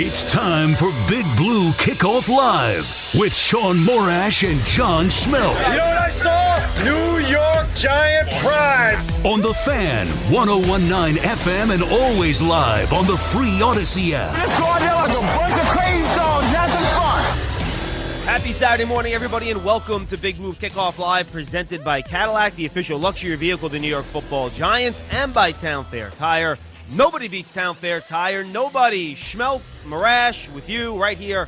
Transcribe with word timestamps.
It's 0.00 0.22
time 0.22 0.76
for 0.76 0.92
Big 1.08 1.26
Blue 1.36 1.72
Kickoff 1.72 2.28
Live 2.28 2.86
with 3.18 3.34
Shaun 3.34 3.78
Morash 3.78 4.48
and 4.48 4.60
John 4.60 5.06
Schmeelk 5.06 5.58
You 5.72 5.78
know 5.78 5.86
what 5.86 5.98
I 5.98 6.10
saw? 6.10 6.84
New 6.84 7.18
York 7.26 7.66
Giant 7.74 8.30
pride. 8.38 9.04
on 9.26 9.40
the 9.40 9.52
Fan 9.52 10.06
1019 10.32 11.20
FM 11.20 11.74
and 11.74 11.82
always 11.82 12.40
live 12.40 12.92
on 12.92 13.06
the 13.06 13.16
free 13.16 13.58
Audacy 13.58 14.12
app. 14.12 14.32
Let's 14.34 14.56
go 14.56 14.66
out 14.66 14.78
there 14.78 14.94
like 14.94 15.10
a 15.10 15.36
bunch 15.36 15.60
of 15.60 15.66
crazy 15.66 16.14
dogs. 16.14 16.46
Have 16.46 16.70
some 16.70 16.84
fun. 16.94 18.24
Happy 18.24 18.52
Saturday 18.52 18.84
morning, 18.84 19.14
everybody, 19.14 19.50
and 19.50 19.64
welcome 19.64 20.06
to 20.06 20.16
Big 20.16 20.36
Blue 20.36 20.52
Kickoff 20.52 21.00
Live, 21.00 21.28
presented 21.32 21.82
by 21.82 22.02
Cadillac, 22.02 22.54
the 22.54 22.66
official 22.66 23.00
luxury 23.00 23.34
vehicle 23.34 23.66
of 23.66 23.72
the 23.72 23.80
New 23.80 23.88
York 23.88 24.04
Football 24.04 24.50
Giants, 24.50 25.02
and 25.10 25.34
by 25.34 25.50
Town 25.50 25.84
Fair 25.86 26.10
Tire. 26.10 26.56
Nobody 26.90 27.28
beats 27.28 27.52
Town 27.52 27.74
Fair 27.74 28.00
Tire. 28.00 28.44
Nobody. 28.44 29.14
Schmeelk, 29.14 29.60
Morash, 29.84 30.50
with 30.54 30.70
you 30.70 30.96
right 30.96 31.18
here 31.18 31.46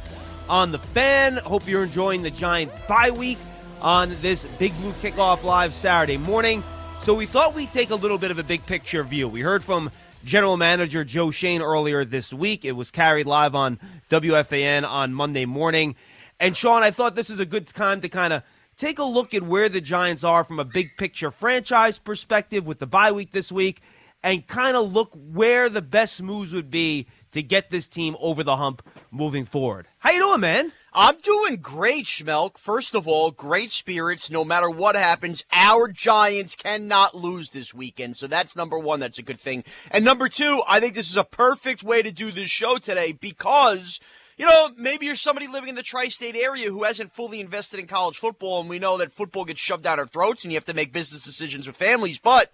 on 0.51 0.71
the 0.71 0.79
fan. 0.79 1.39
Hope 1.39 1.67
you're 1.67 1.85
enjoying 1.85 2.21
the 2.21 2.31
Giants 2.31 2.79
bye 2.87 3.11
week 3.11 3.39
on 3.81 4.15
this 4.21 4.45
Big 4.59 4.75
Blue 4.81 4.93
Kickoff 4.93 5.43
Live 5.43 5.73
Saturday 5.73 6.19
morning. 6.19 6.63
So 7.05 7.15
we 7.15 7.25
thought 7.25 7.55
we'd 7.55 7.71
take 7.71 7.89
a 7.89 7.95
little 7.95 8.19
bit 8.19 8.31
of 8.31 8.39
a 8.39 8.43
big 8.43 8.67
picture 8.67 9.03
view. 9.03 9.31
We 9.31 9.41
heard 9.41 9.65
from 9.65 9.91
General 10.27 10.59
Manager 10.59 11.05
Joe 11.05 11.31
Schoen 11.31 11.63
earlier 11.63 12.05
this 12.05 12.35
week. 12.35 12.67
It 12.67 12.73
was 12.73 12.91
carried 12.91 13.25
live 13.25 13.55
on 13.55 13.81
WFAN 14.11 14.87
on 14.87 15.15
Monday 15.15 15.47
morning. 15.47 15.97
And 16.39 16.55
Shaun, 16.55 16.83
I 16.83 16.91
thought 16.91 17.15
this 17.15 17.31
is 17.31 17.41
a 17.41 17.47
good 17.47 17.67
time 17.67 18.03
to 18.03 18.11
kind 18.11 18.35
of 18.35 18.43
take 18.77 18.99
a 18.99 19.05
look 19.05 19.33
at 19.33 19.43
where 19.43 19.71
the 19.71 19.81
Giants 19.81 20.23
are 20.23 20.45
from 20.45 20.59
a 20.59 20.67
big 20.67 20.99
picture 20.99 21.31
franchise 21.31 21.99
perspective 21.99 22.67
with 22.67 22.79
the 22.79 22.87
bye 22.87 23.13
week 23.13 23.33
this 23.33 23.51
week 23.51 23.81
and 24.23 24.47
kind 24.47 24.77
of 24.77 24.93
look 24.93 25.11
where 25.15 25.69
the 25.69 25.83
best 25.83 26.23
moves 26.23 26.53
would 26.53 26.71
be 26.71 27.07
to 27.33 27.43
get 27.43 27.71
this 27.71 27.89
team 27.89 28.17
over 28.21 28.43
the 28.43 28.57
hump 28.57 28.83
moving 29.11 29.45
forward. 29.45 29.87
How 29.99 30.11
you 30.11 30.21
doing, 30.21 30.41
man? 30.41 30.73
I'm 30.93 31.19
doing 31.19 31.59
great, 31.59 32.07
Schmeelk. 32.07 32.59
First 32.59 32.97
of 32.97 33.07
all, 33.07 33.31
great 33.31 33.71
spirits. 33.71 34.29
No 34.29 34.45
matter 34.45 34.69
what 34.69 34.97
happens, 34.97 35.45
our 35.53 35.87
Giants 35.87 36.57
cannot 36.57 37.15
lose 37.15 37.51
this 37.51 37.73
weekend. 37.73 38.17
So 38.17 38.27
that's 38.27 38.57
number 38.57 38.77
one. 38.77 38.99
That's 38.99 39.19
a 39.19 39.23
good 39.23 39.39
thing. 39.39 39.63
And 39.91 40.05
number 40.05 40.29
two, 40.29 40.63
I 40.67 40.81
think 40.81 40.95
this 40.95 41.11
is 41.11 41.17
a 41.17 41.25
perfect 41.25 41.85
way 41.85 42.03
to 42.03 42.11
do 42.11 42.33
this 42.33 42.51
show 42.51 42.79
today 42.79 43.13
because, 43.13 44.01
you 44.37 44.47
know, 44.47 44.71
maybe 44.77 45.07
you're 45.07 45.15
somebody 45.15 45.47
living 45.47 45.69
in 45.69 45.77
the 45.77 45.85
tri 45.85 46.09
state 46.09 46.35
area 46.35 46.71
who 46.71 46.83
hasn't 46.83 47.15
fully 47.15 47.39
invested 47.39 47.79
in 47.79 47.87
college 47.87 48.19
football. 48.19 48.61
And 48.61 48.69
we 48.69 48.81
know 48.81 48.97
that 48.97 49.13
football 49.13 49.45
gets 49.45 49.61
shoved 49.61 49.85
down 49.85 50.01
our 50.01 50.07
throats 50.07 50.43
and 50.43 50.53
you 50.53 50.57
have 50.57 50.65
to 50.65 50.75
make 50.75 50.93
business 50.93 51.23
decisions 51.23 51.69
with 51.69 51.77
families. 51.77 52.19
But 52.19 52.53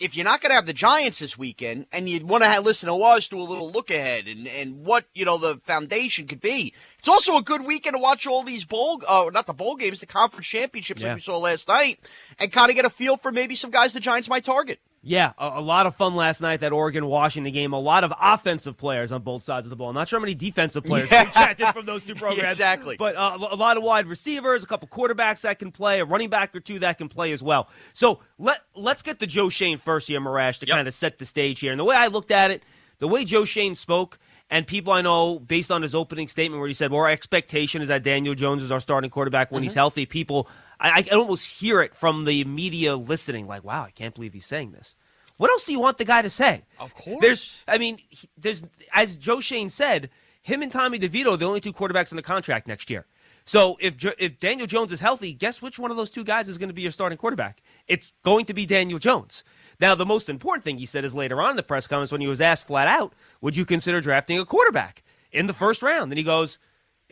if 0.00 0.16
you're 0.16 0.24
not 0.24 0.40
going 0.40 0.50
to 0.50 0.56
have 0.56 0.66
the 0.66 0.72
Giants 0.72 1.20
this 1.20 1.38
weekend 1.38 1.86
and 1.92 2.08
you 2.08 2.24
want 2.26 2.42
to 2.44 2.60
listen 2.60 2.88
to 2.88 2.94
us 3.02 3.28
do 3.28 3.38
a 3.38 3.42
little 3.42 3.70
look 3.70 3.90
ahead 3.90 4.26
and, 4.26 4.46
and 4.48 4.84
what, 4.84 5.04
you 5.14 5.24
know, 5.24 5.38
the 5.38 5.58
foundation 5.64 6.26
could 6.26 6.40
be, 6.40 6.74
it's 6.98 7.08
also 7.08 7.36
a 7.36 7.42
good 7.42 7.64
weekend 7.64 7.94
to 7.94 8.00
watch 8.02 8.26
all 8.26 8.42
these 8.42 8.64
bowl, 8.64 9.00
uh, 9.06 9.30
not 9.32 9.46
the 9.46 9.52
bowl 9.52 9.76
games, 9.76 10.00
the 10.00 10.06
conference 10.06 10.46
championships 10.46 11.00
Yeah. 11.02 11.08
like 11.08 11.16
we 11.16 11.20
saw 11.20 11.38
last 11.38 11.68
night 11.68 12.00
and 12.38 12.50
kind 12.52 12.70
of 12.70 12.76
get 12.76 12.84
a 12.84 12.90
feel 12.90 13.16
for 13.16 13.30
maybe 13.30 13.54
some 13.54 13.70
guys 13.70 13.92
the 13.92 14.00
Giants 14.00 14.28
might 14.28 14.44
target. 14.44 14.80
Yeah, 15.06 15.32
a, 15.38 15.52
a 15.56 15.60
lot 15.60 15.86
of 15.86 15.94
fun 15.96 16.14
last 16.16 16.40
night. 16.40 16.60
That 16.60 16.72
Oregon 16.72 17.06
Washington 17.06 17.52
game. 17.52 17.72
A 17.72 17.78
lot 17.78 18.04
of 18.04 18.12
offensive 18.20 18.76
players 18.76 19.12
on 19.12 19.22
both 19.22 19.44
sides 19.44 19.66
of 19.66 19.70
the 19.70 19.76
ball. 19.76 19.92
Not 19.92 20.08
sure 20.08 20.18
how 20.18 20.22
many 20.22 20.34
defensive 20.34 20.82
players 20.84 21.10
Yeah. 21.10 21.72
from 21.72 21.84
those 21.86 22.04
two 22.04 22.14
programs. 22.16 22.52
Exactly. 22.52 22.96
But 22.96 23.14
uh, 23.16 23.36
a 23.50 23.56
lot 23.56 23.76
of 23.76 23.82
wide 23.82 24.06
receivers, 24.06 24.64
a 24.64 24.66
couple 24.66 24.88
quarterbacks 24.88 25.42
that 25.42 25.58
can 25.58 25.70
play, 25.70 26.00
a 26.00 26.04
running 26.04 26.30
back 26.30 26.54
or 26.56 26.60
two 26.60 26.78
that 26.80 26.98
can 26.98 27.08
play 27.08 27.32
as 27.32 27.42
well. 27.42 27.68
So 27.92 28.20
let 28.38 28.62
let's 28.74 29.02
get 29.02 29.20
to 29.20 29.26
Joe 29.26 29.48
Schoen 29.50 29.76
first 29.78 30.08
here, 30.08 30.20
Morash, 30.20 30.58
to 30.60 30.66
kind 30.66 30.88
of 30.88 30.94
set 30.94 31.18
the 31.18 31.26
stage 31.26 31.60
here. 31.60 31.70
And 31.70 31.78
the 31.78 31.84
way 31.84 31.96
I 31.96 32.06
looked 32.06 32.30
at 32.30 32.50
it, 32.50 32.62
the 32.98 33.08
way 33.08 33.24
Joe 33.24 33.44
Schoen 33.44 33.74
spoke. 33.74 34.18
And 34.50 34.66
people 34.66 34.92
I 34.92 35.00
know, 35.00 35.38
based 35.38 35.70
on 35.70 35.80
his 35.80 35.94
opening 35.94 36.28
statement 36.28 36.60
where 36.60 36.68
he 36.68 36.74
said, 36.74 36.90
well, 36.92 37.00
our 37.00 37.10
expectation 37.10 37.80
is 37.80 37.88
that 37.88 38.02
Daniel 38.02 38.34
Jones 38.34 38.62
is 38.62 38.70
our 38.70 38.78
starting 38.78 39.08
quarterback 39.10 39.50
when 39.50 39.62
he's 39.62 39.74
healthy, 39.74 40.04
people, 40.04 40.48
I, 40.84 40.96
I 40.98 41.02
can 41.02 41.18
almost 41.18 41.46
hear 41.46 41.80
it 41.82 41.94
from 41.94 42.24
the 42.24 42.44
media 42.44 42.94
listening, 42.96 43.46
like, 43.46 43.64
wow, 43.64 43.82
I 43.84 43.90
can't 43.90 44.14
believe 44.14 44.32
he's 44.34 44.46
saying 44.46 44.72
this. 44.72 44.94
What 45.36 45.50
else 45.50 45.64
do 45.64 45.72
you 45.72 45.80
want 45.80 45.98
the 45.98 46.04
guy 46.04 46.22
to 46.22 46.30
say? 46.30 46.62
Of 46.78 46.94
course. 46.94 47.20
There's, 47.20 47.52
I 47.66 47.78
mean, 47.78 47.98
he- 48.08 48.28
there's, 48.36 48.64
as 48.92 49.16
Joe 49.16 49.40
Schoen 49.40 49.68
said, 49.70 50.10
him 50.42 50.62
and 50.62 50.70
Tommy 50.70 50.98
DeVito 50.98 51.32
are 51.32 51.36
the 51.36 51.46
only 51.46 51.60
two 51.60 51.72
quarterbacks 51.72 52.12
in 52.12 52.16
the 52.16 52.22
contract 52.22 52.68
next 52.68 52.90
year. 52.90 53.06
So 53.46 53.76
if 53.80 54.02
if 54.18 54.40
Daniel 54.40 54.66
Jones 54.66 54.90
is 54.92 55.00
healthy, 55.00 55.32
guess 55.34 55.60
which 55.60 55.78
one 55.78 55.90
of 55.90 55.98
those 55.98 56.10
two 56.10 56.24
guys 56.24 56.48
is 56.48 56.56
going 56.56 56.70
to 56.70 56.74
be 56.74 56.80
your 56.80 56.90
starting 56.90 57.18
quarterback? 57.18 57.62
It's 57.86 58.12
going 58.22 58.46
to 58.46 58.54
be 58.54 58.64
Daniel 58.64 58.98
Jones. 58.98 59.44
Now, 59.80 59.94
the 59.94 60.06
most 60.06 60.30
important 60.30 60.64
thing 60.64 60.78
he 60.78 60.86
said 60.86 61.04
is 61.04 61.14
later 61.14 61.42
on 61.42 61.50
in 61.50 61.56
the 61.56 61.62
press 61.62 61.86
conference 61.86 62.10
when 62.12 62.22
he 62.22 62.26
was 62.26 62.40
asked 62.40 62.66
flat 62.68 62.88
out, 62.88 63.12
"Would 63.42 63.54
you 63.56 63.66
consider 63.66 64.00
drafting 64.00 64.38
a 64.38 64.46
quarterback 64.46 65.02
in 65.30 65.46
the 65.46 65.52
first 65.52 65.82
round?" 65.82 66.10
And 66.10 66.16
he 66.18 66.24
goes, 66.24 66.58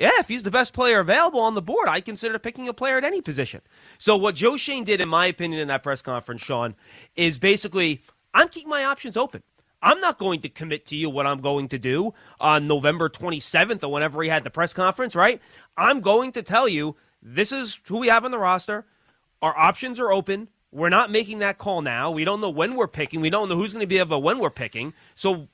yeah, 0.02 0.18
if 0.18 0.26
he's 0.26 0.42
the 0.42 0.50
best 0.50 0.72
player 0.72 0.98
available 0.98 1.38
on 1.38 1.54
the 1.54 1.62
board, 1.62 1.86
I 1.86 2.00
consider 2.00 2.36
picking 2.36 2.66
a 2.66 2.74
player 2.74 2.98
at 2.98 3.04
any 3.04 3.20
position. 3.20 3.60
So 3.98 4.16
what 4.16 4.34
Joe 4.34 4.56
Schoen 4.56 4.82
did, 4.82 5.00
in 5.00 5.08
my 5.08 5.26
opinion, 5.26 5.60
in 5.60 5.68
that 5.68 5.84
press 5.84 6.02
conference, 6.02 6.40
Shaun, 6.40 6.74
is 7.14 7.38
basically 7.38 8.02
I'm 8.34 8.48
keeping 8.48 8.68
my 8.68 8.82
options 8.82 9.16
open. 9.16 9.44
I'm 9.80 10.00
not 10.00 10.18
going 10.18 10.40
to 10.40 10.48
commit 10.48 10.86
to 10.86 10.96
you 10.96 11.08
what 11.08 11.28
I'm 11.28 11.40
going 11.40 11.68
to 11.68 11.78
do 11.78 12.14
on 12.40 12.66
November 12.66 13.08
27th 13.08 13.84
or 13.84 13.92
whenever 13.92 14.20
he 14.24 14.28
had 14.28 14.42
the 14.42 14.50
press 14.50 14.74
conference, 14.74 15.14
right? 15.14 15.40
I'm 15.76 16.00
going 16.00 16.32
to 16.32 16.42
tell 16.42 16.66
you 16.66 16.96
this 17.22 17.52
is 17.52 17.78
who 17.86 17.98
we 17.98 18.08
have 18.08 18.24
on 18.24 18.32
the 18.32 18.40
roster. 18.40 18.86
Our 19.40 19.56
options 19.56 20.00
are 20.00 20.10
open. 20.10 20.48
We're 20.72 20.88
not 20.88 21.12
making 21.12 21.38
that 21.40 21.58
call 21.58 21.80
now. 21.80 22.10
We 22.10 22.24
don't 22.24 22.40
know 22.40 22.50
when 22.50 22.74
we're 22.74 22.88
picking. 22.88 23.20
We 23.20 23.30
don't 23.30 23.48
know 23.48 23.54
who's 23.54 23.72
going 23.72 23.84
to 23.84 23.86
be 23.86 23.98
available 23.98 24.22
when 24.22 24.40
we're 24.40 24.50
picking. 24.50 24.94
So 25.14 25.46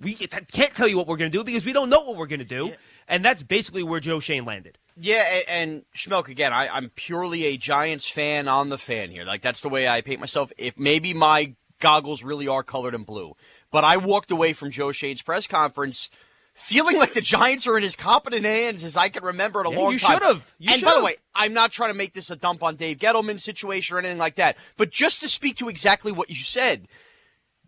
we 0.00 0.14
can't 0.14 0.74
tell 0.74 0.86
you 0.86 0.96
what 0.96 1.08
we're 1.08 1.16
going 1.16 1.32
to 1.32 1.36
do 1.36 1.42
because 1.42 1.64
we 1.64 1.72
don't 1.72 1.90
know 1.90 2.02
what 2.02 2.16
we're 2.16 2.26
going 2.26 2.38
to 2.38 2.44
do. 2.44 2.74
And 3.08 3.24
that's 3.24 3.42
basically 3.42 3.82
where 3.82 4.00
Joe 4.00 4.18
Schoen 4.20 4.44
landed. 4.44 4.78
Yeah, 4.96 5.24
a- 5.30 5.50
and 5.50 5.84
Schmeelk 5.94 6.28
again. 6.28 6.52
I, 6.52 6.68
I'm 6.68 6.90
purely 6.96 7.44
a 7.44 7.56
Giants 7.56 8.08
fan 8.08 8.48
on 8.48 8.68
the 8.70 8.78
fan 8.78 9.10
here. 9.10 9.24
Like 9.24 9.42
that's 9.42 9.60
the 9.60 9.68
way 9.68 9.86
I 9.86 10.00
paint 10.00 10.20
myself. 10.20 10.52
If 10.58 10.78
maybe 10.78 11.12
my 11.14 11.54
goggles 11.80 12.22
really 12.22 12.48
are 12.48 12.62
colored 12.62 12.94
in 12.94 13.04
blue, 13.04 13.36
but 13.70 13.84
I 13.84 13.96
walked 13.98 14.30
away 14.30 14.52
from 14.54 14.70
Joe 14.70 14.92
Schoen's 14.92 15.22
press 15.22 15.46
conference 15.46 16.08
feeling 16.54 16.96
like 16.98 17.12
the 17.12 17.20
Giants 17.20 17.66
are 17.66 17.76
in 17.76 17.84
as 17.84 17.94
competent 17.96 18.46
hands 18.46 18.82
as 18.82 18.96
I 18.96 19.10
can 19.10 19.22
remember 19.22 19.60
in 19.60 19.66
a 19.66 19.70
Yeah, 19.72 19.78
long 19.78 19.92
you 19.92 19.98
time. 19.98 20.18
should've. 20.18 20.54
You 20.58 20.72
and 20.72 20.82
by 20.82 20.94
the 20.94 21.04
way, 21.04 21.16
I'm 21.34 21.52
not 21.52 21.70
trying 21.70 21.90
to 21.90 21.96
make 21.98 22.14
this 22.14 22.30
a 22.30 22.36
dump 22.36 22.62
on 22.62 22.76
Dave 22.76 22.96
Gettleman's 22.96 23.44
situation 23.44 23.94
or 23.94 23.98
anything 23.98 24.16
like 24.16 24.36
that, 24.36 24.56
but 24.78 24.90
just 24.90 25.20
to 25.20 25.28
speak 25.28 25.58
to 25.58 25.68
exactly 25.68 26.10
what 26.12 26.30
you 26.30 26.36
said. 26.36 26.88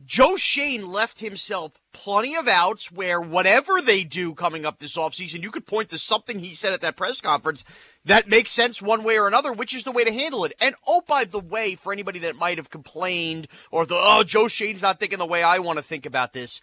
Joe 0.06 0.36
Schoen 0.36 0.90
left 0.90 1.20
himself 1.20 1.72
plenty 2.04 2.36
of 2.36 2.46
outs 2.46 2.92
where 2.92 3.20
whatever 3.20 3.80
they 3.80 4.04
do 4.04 4.32
coming 4.32 4.64
up 4.64 4.78
this 4.78 4.96
offseason, 4.96 5.42
you 5.42 5.50
could 5.50 5.66
point 5.66 5.88
to 5.88 5.98
something 5.98 6.38
he 6.38 6.54
said 6.54 6.72
at 6.72 6.80
that 6.80 6.96
press 6.96 7.20
conference 7.20 7.64
that 8.04 8.28
makes 8.28 8.52
sense 8.52 8.80
one 8.80 9.02
way 9.02 9.18
or 9.18 9.26
another, 9.26 9.52
which 9.52 9.74
is 9.74 9.82
the 9.82 9.90
way 9.90 10.04
to 10.04 10.12
handle 10.12 10.44
it. 10.44 10.52
And 10.60 10.76
oh, 10.86 11.02
by 11.06 11.24
the 11.24 11.40
way, 11.40 11.74
for 11.74 11.92
anybody 11.92 12.20
that 12.20 12.36
might 12.36 12.58
have 12.58 12.70
complained 12.70 13.48
or 13.72 13.84
the, 13.84 13.96
oh, 13.96 14.22
Joe 14.22 14.46
Schoen's 14.46 14.80
not 14.80 15.00
thinking 15.00 15.18
the 15.18 15.26
way 15.26 15.42
I 15.42 15.58
want 15.58 15.78
to 15.78 15.82
think 15.82 16.06
about 16.06 16.32
this, 16.32 16.60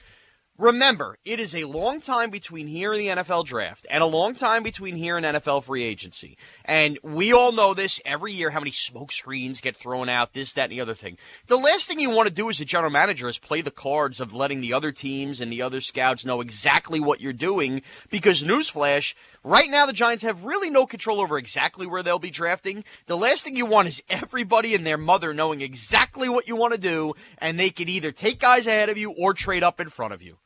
Remember, 0.57 1.17
it 1.25 1.41
is 1.41 1.53
a 1.53 1.65
long 1.65 1.99
time 1.99 2.29
between 2.29 2.67
here 2.67 2.93
and 2.93 3.01
the 3.01 3.07
NFL 3.07 3.45
draft, 3.45 3.85
and 3.89 4.01
a 4.01 4.05
long 4.05 4.33
time 4.33 4.63
between 4.63 4.95
here 4.95 5.17
and 5.17 5.25
NFL 5.25 5.65
free 5.65 5.83
agency. 5.83 6.37
And 6.63 6.97
we 7.03 7.33
all 7.33 7.51
know 7.51 7.73
this 7.73 7.99
every 8.05 8.31
year 8.31 8.51
how 8.51 8.61
many 8.61 8.71
smoke 8.71 9.11
screens 9.11 9.59
get 9.59 9.75
thrown 9.75 10.07
out, 10.07 10.31
this, 10.31 10.53
that, 10.53 10.69
and 10.69 10.71
the 10.71 10.79
other 10.79 10.93
thing. 10.93 11.17
The 11.47 11.57
last 11.57 11.89
thing 11.89 11.99
you 11.99 12.09
want 12.09 12.29
to 12.29 12.33
do 12.33 12.49
as 12.49 12.61
a 12.61 12.65
general 12.65 12.89
manager 12.89 13.27
is 13.27 13.37
play 13.37 13.59
the 13.59 13.69
cards 13.69 14.21
of 14.21 14.33
letting 14.33 14.61
the 14.61 14.71
other 14.71 14.93
teams 14.93 15.41
and 15.41 15.51
the 15.51 15.61
other 15.61 15.81
scouts 15.81 16.23
know 16.23 16.39
exactly 16.39 17.01
what 17.01 17.19
you're 17.19 17.33
doing, 17.33 17.81
because 18.09 18.41
newsflash, 18.41 19.13
Right 19.43 19.69
now, 19.69 19.85
the 19.85 19.93
Giants 19.93 20.23
have 20.23 20.43
really 20.43 20.71
no 20.71 20.87
control 20.87 21.21
over 21.21 21.37
exactly 21.37 21.85
where 21.85 22.01
they'll 22.01 22.17
be 22.17 22.31
drafting. 22.31 22.83
The 23.05 23.15
last 23.15 23.43
thing 23.43 23.55
you 23.55 23.67
want 23.67 23.87
is 23.87 24.01
everybody 24.09 24.73
and 24.73 24.83
their 24.83 24.97
mother 24.97 25.35
knowing 25.35 25.61
exactly 25.61 26.27
what 26.27 26.47
you 26.47 26.55
want 26.55 26.73
to 26.73 26.79
do, 26.79 27.13
and 27.37 27.59
they 27.59 27.69
can 27.69 27.87
either 27.87 28.11
take 28.11 28.39
guys 28.39 28.65
ahead 28.65 28.89
of 28.89 28.97
you 28.97 29.11
or 29.11 29.35
trade 29.35 29.61
up 29.61 29.79
in 29.79 29.89
front 29.89 30.13
of 30.13 30.23
you. 30.23 30.37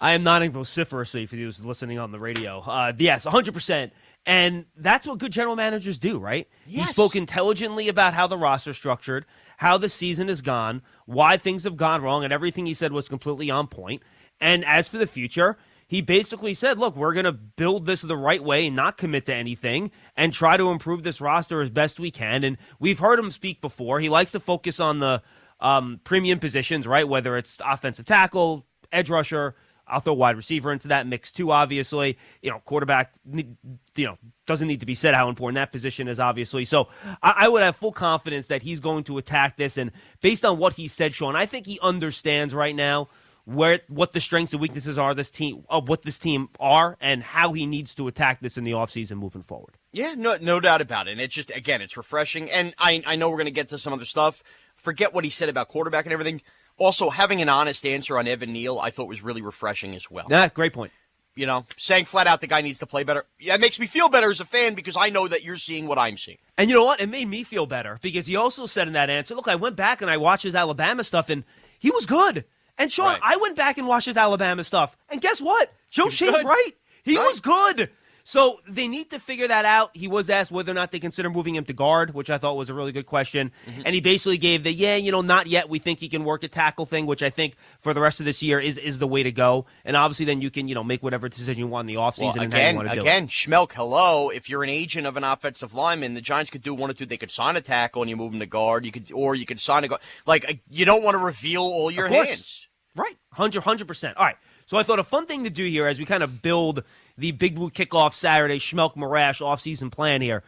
I 0.00 0.12
am 0.12 0.22
nodding 0.22 0.52
vociferously 0.52 1.26
for 1.26 1.36
those 1.36 1.60
listening 1.60 1.98
on 1.98 2.12
the 2.12 2.20
radio. 2.20 2.60
Uh, 2.60 2.92
yes, 2.96 3.24
100%. 3.24 3.90
And 4.26 4.66
that's 4.76 5.06
what 5.06 5.18
good 5.18 5.32
general 5.32 5.56
managers 5.56 5.98
do, 5.98 6.18
right? 6.18 6.48
Yes. 6.66 6.86
He 6.86 6.92
spoke 6.92 7.16
intelligently 7.16 7.88
about 7.88 8.14
how 8.14 8.26
the 8.26 8.36
roster 8.36 8.74
structured, 8.74 9.24
how 9.56 9.78
the 9.78 9.88
season 9.88 10.28
has 10.28 10.40
gone, 10.40 10.82
why 11.06 11.36
things 11.36 11.64
have 11.64 11.76
gone 11.76 12.02
wrong, 12.02 12.24
and 12.24 12.32
everything 12.32 12.66
he 12.66 12.74
said 12.74 12.92
was 12.92 13.08
completely 13.08 13.50
on 13.50 13.66
point. 13.66 14.02
And 14.40 14.64
as 14.64 14.86
for 14.86 14.98
the 14.98 15.06
future, 15.06 15.56
he 15.88 16.02
basically 16.02 16.52
said, 16.52 16.78
look, 16.78 16.94
we're 16.94 17.14
going 17.14 17.24
to 17.24 17.32
build 17.32 17.86
this 17.86 18.02
the 18.02 18.16
right 18.16 18.44
way 18.44 18.66
and 18.66 18.76
not 18.76 18.98
commit 18.98 19.24
to 19.26 19.34
anything 19.34 19.90
and 20.14 20.32
try 20.32 20.58
to 20.58 20.70
improve 20.70 21.02
this 21.02 21.20
roster 21.20 21.62
as 21.62 21.70
best 21.70 21.98
we 21.98 22.10
can. 22.10 22.44
And 22.44 22.58
we've 22.78 22.98
heard 22.98 23.18
him 23.18 23.30
speak 23.30 23.62
before. 23.62 23.98
He 23.98 24.10
likes 24.10 24.30
to 24.32 24.40
focus 24.40 24.78
on 24.78 24.98
the 24.98 25.22
um, 25.58 26.00
premium 26.04 26.38
positions, 26.38 26.86
right? 26.86 27.08
Whether 27.08 27.38
it's 27.38 27.56
offensive 27.64 28.04
tackle, 28.04 28.66
edge 28.92 29.08
rusher, 29.08 29.56
I'll 29.88 30.00
throw 30.00 30.14
wide 30.14 30.36
receiver 30.36 30.72
into 30.72 30.88
that 30.88 31.06
mix 31.06 31.32
too, 31.32 31.50
obviously. 31.50 32.18
You 32.42 32.50
know, 32.50 32.60
quarterback, 32.64 33.12
you 33.32 33.56
know, 33.96 34.18
doesn't 34.46 34.68
need 34.68 34.80
to 34.80 34.86
be 34.86 34.94
said 34.94 35.14
how 35.14 35.28
important 35.28 35.56
that 35.56 35.72
position 35.72 36.08
is, 36.08 36.20
obviously. 36.20 36.64
So 36.64 36.88
I, 37.22 37.34
I, 37.38 37.48
would 37.48 37.62
have 37.62 37.76
full 37.76 37.92
confidence 37.92 38.46
that 38.48 38.62
he's 38.62 38.80
going 38.80 39.04
to 39.04 39.18
attack 39.18 39.56
this. 39.56 39.76
And 39.76 39.92
based 40.20 40.44
on 40.44 40.58
what 40.58 40.74
he 40.74 40.88
said, 40.88 41.14
Shaun, 41.14 41.36
I 41.36 41.46
think 41.46 41.66
he 41.66 41.78
understands 41.80 42.54
right 42.54 42.74
now 42.74 43.08
where 43.48 43.80
what 43.88 44.12
the 44.12 44.20
strengths 44.20 44.52
and 44.52 44.60
weaknesses 44.60 44.98
are 44.98 45.14
this 45.14 45.30
team 45.30 45.64
of 45.70 45.88
what 45.88 46.02
this 46.02 46.18
team 46.18 46.50
are 46.60 46.98
and 47.00 47.22
how 47.22 47.54
he 47.54 47.64
needs 47.64 47.94
to 47.94 48.06
attack 48.06 48.40
this 48.40 48.58
in 48.58 48.64
the 48.64 48.72
offseason 48.72 49.16
moving 49.16 49.42
forward. 49.42 49.78
Yeah, 49.90 50.14
no 50.16 50.36
no 50.38 50.60
doubt 50.60 50.82
about 50.82 51.08
it. 51.08 51.12
And 51.12 51.20
it's 51.20 51.34
just 51.34 51.50
again, 51.56 51.80
it's 51.80 51.96
refreshing. 51.96 52.50
And 52.50 52.74
I 52.78 53.02
I 53.06 53.16
know 53.16 53.30
we're 53.30 53.38
gonna 53.38 53.50
get 53.50 53.70
to 53.70 53.78
some 53.78 53.94
other 53.94 54.04
stuff. 54.04 54.42
Forget 54.76 55.14
what 55.14 55.24
he 55.24 55.30
said 55.30 55.48
about 55.48 55.68
quarterback 55.68 56.04
and 56.04 56.12
everything. 56.12 56.42
Also, 56.78 57.10
having 57.10 57.42
an 57.42 57.48
honest 57.48 57.84
answer 57.84 58.16
on 58.16 58.26
Evan 58.26 58.52
Neal, 58.52 58.78
I 58.78 58.90
thought 58.90 59.08
was 59.08 59.22
really 59.22 59.42
refreshing 59.42 59.94
as 59.94 60.10
well. 60.10 60.26
Yeah, 60.30 60.48
great 60.48 60.72
point. 60.72 60.92
You 61.34 61.46
know, 61.46 61.66
saying 61.76 62.06
flat 62.06 62.26
out 62.26 62.40
the 62.40 62.46
guy 62.46 62.62
needs 62.62 62.78
to 62.80 62.86
play 62.86 63.04
better. 63.04 63.24
Yeah, 63.38 63.54
it 63.54 63.60
makes 63.60 63.78
me 63.78 63.86
feel 63.86 64.08
better 64.08 64.30
as 64.30 64.40
a 64.40 64.44
fan 64.44 64.74
because 64.74 64.96
I 64.96 65.10
know 65.10 65.28
that 65.28 65.44
you're 65.44 65.56
seeing 65.56 65.86
what 65.86 65.98
I'm 65.98 66.16
seeing. 66.16 66.38
And 66.56 66.68
you 66.68 66.74
know 66.74 66.84
what? 66.84 67.00
It 67.00 67.08
made 67.08 67.28
me 67.28 67.44
feel 67.44 67.66
better 67.66 67.98
because 68.02 68.26
he 68.26 68.34
also 68.34 68.66
said 68.66 68.86
in 68.88 68.94
that 68.94 69.10
answer, 69.10 69.34
look, 69.34 69.46
I 69.46 69.54
went 69.54 69.76
back 69.76 70.02
and 70.02 70.10
I 70.10 70.16
watched 70.16 70.42
his 70.42 70.56
Alabama 70.56 71.04
stuff 71.04 71.28
and 71.28 71.44
he 71.78 71.90
was 71.90 72.06
good. 72.06 72.44
And 72.78 72.92
Shaun, 72.92 73.06
right. 73.06 73.20
I 73.22 73.36
went 73.36 73.56
back 73.56 73.76
and 73.78 73.88
watched 73.88 74.06
his 74.06 74.16
Alabama 74.16 74.62
stuff, 74.62 74.96
and 75.08 75.20
guess 75.20 75.40
what? 75.40 75.72
Joe 75.90 76.08
Schoen's 76.08 76.44
right. 76.44 76.72
He 77.02 77.18
right. 77.18 77.26
was 77.26 77.40
good. 77.40 77.90
So 78.28 78.60
they 78.68 78.88
need 78.88 79.08
to 79.12 79.18
figure 79.18 79.48
that 79.48 79.64
out. 79.64 79.90
He 79.94 80.06
was 80.06 80.28
asked 80.28 80.50
whether 80.50 80.70
or 80.70 80.74
not 80.74 80.92
they 80.92 80.98
consider 80.98 81.30
moving 81.30 81.54
him 81.54 81.64
to 81.64 81.72
guard, 81.72 82.12
which 82.12 82.28
I 82.28 82.36
thought 82.36 82.58
was 82.58 82.68
a 82.68 82.74
really 82.74 82.92
good 82.92 83.06
question. 83.06 83.52
Mm-hmm. 83.66 83.82
And 83.86 83.94
he 83.94 84.02
basically 84.02 84.36
gave 84.36 84.64
the 84.64 84.70
yeah, 84.70 84.96
you 84.96 85.10
know, 85.10 85.22
not 85.22 85.46
yet. 85.46 85.70
We 85.70 85.78
think 85.78 85.98
he 85.98 86.10
can 86.10 86.24
work 86.24 86.44
a 86.44 86.48
tackle 86.48 86.84
thing, 86.84 87.06
which 87.06 87.22
I 87.22 87.30
think 87.30 87.54
for 87.80 87.94
the 87.94 88.02
rest 88.02 88.20
of 88.20 88.26
this 88.26 88.42
year 88.42 88.60
is 88.60 88.76
is 88.76 88.98
the 88.98 89.06
way 89.06 89.22
to 89.22 89.32
go. 89.32 89.64
And 89.82 89.96
obviously, 89.96 90.26
then 90.26 90.42
you 90.42 90.50
can 90.50 90.68
you 90.68 90.74
know 90.74 90.84
make 90.84 91.02
whatever 91.02 91.30
decision 91.30 91.56
you 91.56 91.68
want 91.68 91.88
in 91.88 91.94
the 91.94 91.98
offseason 91.98 92.36
well, 92.36 92.42
again, 92.42 92.42
and 92.42 92.52
how 92.52 92.68
you 92.68 92.76
want 92.76 92.88
to 92.90 92.94
do 92.96 93.00
again, 93.00 93.24
it. 93.24 93.30
Schmeelk, 93.30 93.72
hello. 93.72 94.28
If 94.28 94.50
you're 94.50 94.62
an 94.62 94.68
agent 94.68 95.06
of 95.06 95.16
an 95.16 95.24
offensive 95.24 95.72
lineman, 95.72 96.12
the 96.12 96.20
Giants 96.20 96.50
could 96.50 96.62
do 96.62 96.74
one 96.74 96.90
or 96.90 96.92
two. 96.92 97.06
They 97.06 97.16
could 97.16 97.30
sign 97.30 97.56
a 97.56 97.62
tackle 97.62 98.02
and 98.02 98.10
you 98.10 98.16
move 98.18 98.34
him 98.34 98.40
to 98.40 98.46
guard. 98.46 98.84
You 98.84 98.92
could, 98.92 99.10
or 99.10 99.36
you 99.36 99.46
could 99.46 99.58
sign 99.58 99.84
a 99.84 99.88
guard. 99.88 100.02
Like 100.26 100.60
you 100.68 100.84
don't 100.84 101.02
want 101.02 101.14
to 101.14 101.24
reveal 101.24 101.62
all 101.62 101.90
your 101.90 102.08
hands. 102.08 102.68
Right. 102.94 103.16
100, 103.36 103.62
100%. 103.62 104.14
All 104.18 104.26
right. 104.26 104.36
So 104.66 104.76
I 104.76 104.82
thought 104.82 104.98
a 104.98 105.04
fun 105.04 105.24
thing 105.24 105.44
to 105.44 105.50
do 105.50 105.64
here 105.64 105.86
as 105.86 105.98
we 105.98 106.04
kind 106.04 106.22
of 106.22 106.42
build 106.42 106.84
the 107.18 107.32
Big 107.32 107.56
Blue 107.56 107.68
Kickoff 107.68 108.14
Saturday 108.14 108.58
Schmeelk 108.58 108.96
Morash 108.96 109.40
offseason 109.40 109.90
plan 109.90 110.22
here. 110.22 110.42